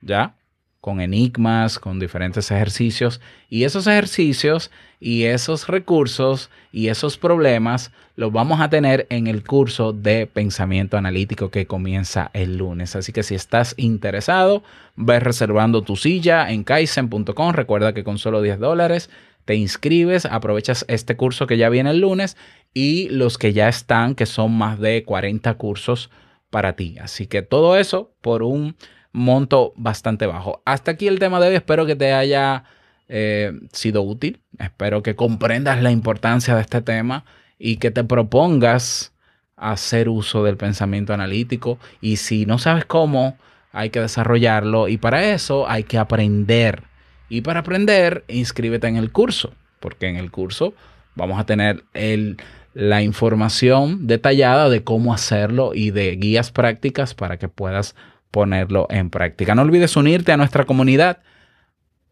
¿ya? 0.02 0.36
Con 0.82 1.00
enigmas, 1.00 1.80
con 1.80 2.00
diferentes 2.00 2.52
ejercicios. 2.52 3.22
Y 3.50 3.64
esos 3.64 3.88
ejercicios 3.88 4.70
y 5.00 5.24
esos 5.24 5.68
recursos 5.68 6.50
y 6.72 6.88
esos 6.88 7.18
problemas 7.18 7.92
los 8.16 8.32
vamos 8.32 8.62
a 8.62 8.70
tener 8.70 9.08
en 9.10 9.28
el 9.28 9.44
curso 9.44 9.92
de 9.92 10.28
pensamiento 10.28 10.98
analítico 10.98 11.50
que 11.50 11.68
comienza 11.68 12.32
el 12.34 12.58
lunes. 12.58 12.96
Así 12.96 13.12
que 13.12 13.24
si 13.24 13.36
estás 13.36 13.74
interesado, 13.78 14.64
ves 14.96 15.24
reservando 15.24 15.82
tu 15.82 15.96
silla 15.96 16.50
en 16.52 16.64
kaizen.com. 16.64 17.52
Recuerda 17.52 17.94
que 17.94 18.04
con 18.04 18.18
solo 18.18 18.42
10 18.42 18.60
dólares 18.60 19.10
te 19.46 19.56
inscribes, 19.56 20.26
aprovechas 20.26 20.86
este 20.88 21.16
curso 21.16 21.48
que 21.48 21.58
ya 21.58 21.70
viene 21.70 21.92
el 21.92 22.00
lunes 22.00 22.38
y 22.74 23.10
los 23.10 23.38
que 23.38 23.54
ya 23.54 23.68
están, 23.70 24.16
que 24.16 24.26
son 24.26 24.58
más 24.58 24.80
de 24.80 25.04
40 25.04 25.54
cursos 25.56 26.10
para 26.50 26.76
ti. 26.76 26.98
Así 27.00 27.28
que 27.28 27.42
todo 27.42 27.78
eso 27.78 28.14
por 28.22 28.44
un 28.44 28.76
monto 29.12 29.74
bastante 29.76 30.26
bajo. 30.26 30.62
Hasta 30.66 30.92
aquí 30.92 31.08
el 31.08 31.20
tema 31.20 31.40
de 31.40 31.50
hoy. 31.50 31.56
Espero 31.56 31.86
que 31.86 31.96
te 31.96 32.14
haya 32.14 32.64
eh, 33.08 33.54
sido 33.72 34.02
útil. 34.02 34.42
Espero 34.60 35.04
que 35.04 35.16
comprendas 35.16 35.82
la 35.82 35.92
importancia 35.92 36.56
de 36.56 36.62
este 36.62 36.82
tema 36.82 37.26
y 37.60 37.78
que 37.78 37.92
te 37.92 38.04
propongas 38.04 39.14
hacer 39.56 40.10
uso 40.10 40.44
del 40.44 40.58
pensamiento 40.58 41.14
analítico. 41.14 41.78
Y 42.02 42.18
si 42.18 42.46
no 42.46 42.58
sabes 42.58 42.86
cómo, 42.86 43.38
hay 43.72 43.90
que 43.90 44.00
desarrollarlo. 44.00 44.88
Y 44.88 44.98
para 44.98 45.32
eso 45.34 45.70
hay 45.70 45.84
que 45.84 45.98
aprender. 45.98 46.84
Y 47.30 47.42
para 47.42 47.62
aprender, 47.62 48.24
inscríbete 48.28 48.88
en 48.88 48.98
el 48.98 49.12
curso, 49.12 49.54
porque 49.80 50.08
en 50.08 50.18
el 50.18 50.32
curso 50.32 50.74
vamos 51.16 51.40
a 51.40 51.46
tener 51.46 51.84
el, 51.94 52.38
la 52.74 53.02
información 53.02 54.08
detallada 54.08 54.70
de 54.70 54.84
cómo 54.84 55.14
hacerlo 55.14 55.72
y 55.74 55.92
de 55.92 56.16
guías 56.16 56.52
prácticas 56.52 57.14
para 57.14 57.38
que 57.38 57.48
puedas 57.48 57.96
ponerlo 58.32 58.88
en 58.90 59.10
práctica. 59.10 59.56
No 59.56 59.62
olvides 59.62 59.96
unirte 59.96 60.32
a 60.32 60.38
nuestra 60.38 60.66
comunidad. 60.66 61.20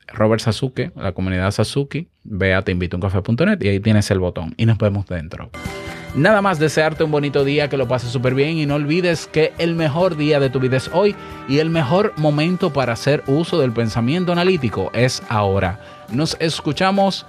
Robert 0.08 0.42
Sasuke, 0.42 0.92
la 0.96 1.14
comunidad 1.14 1.52
Sasuke, 1.52 2.08
ve 2.24 2.54
a 2.54 2.62
teinvitouncafé.net 2.62 3.62
y 3.62 3.70
ahí 3.70 3.80
tienes 3.80 4.12
el 4.12 4.20
botón 4.20 4.54
y 4.58 4.66
nos 4.66 4.78
vemos 4.78 5.08
dentro. 5.08 5.50
Nada 6.16 6.42
más 6.42 6.60
desearte 6.60 7.06
un 7.06 7.12
bonito 7.12 7.46
día, 7.46 7.70
que 7.70 7.78
lo 7.78 7.88
pases 7.88 8.12
súper 8.12 8.36
bien 8.36 8.58
y 8.58 8.66
no 8.66 8.76
olvides 8.76 9.28
que 9.28 9.54
el 9.58 9.76
mejor 9.76 10.18
día 10.18 10.42
de 10.42 10.50
tu 10.50 10.60
vida 10.60 10.76
es 10.76 10.90
hoy 10.94 11.16
y 11.48 11.60
el 11.60 11.70
mejor 11.70 12.14
momento 12.18 12.74
para 12.74 12.94
hacer 12.94 13.24
uso 13.28 13.60
del 13.60 13.72
pensamiento 13.72 14.34
analítico 14.34 14.92
es 14.94 15.24
ahora. 15.30 15.80
Nos 16.12 16.36
escuchamos 16.42 17.26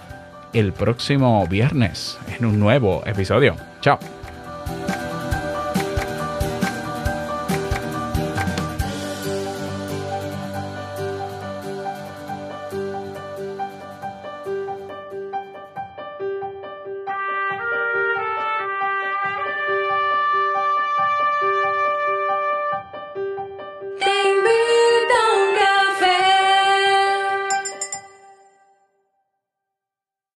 el 0.52 0.72
próximo 0.72 1.46
viernes 1.46 2.18
en 2.36 2.44
un 2.44 2.58
nuevo 2.58 3.04
episodio. 3.06 3.54
Chao. 3.80 4.00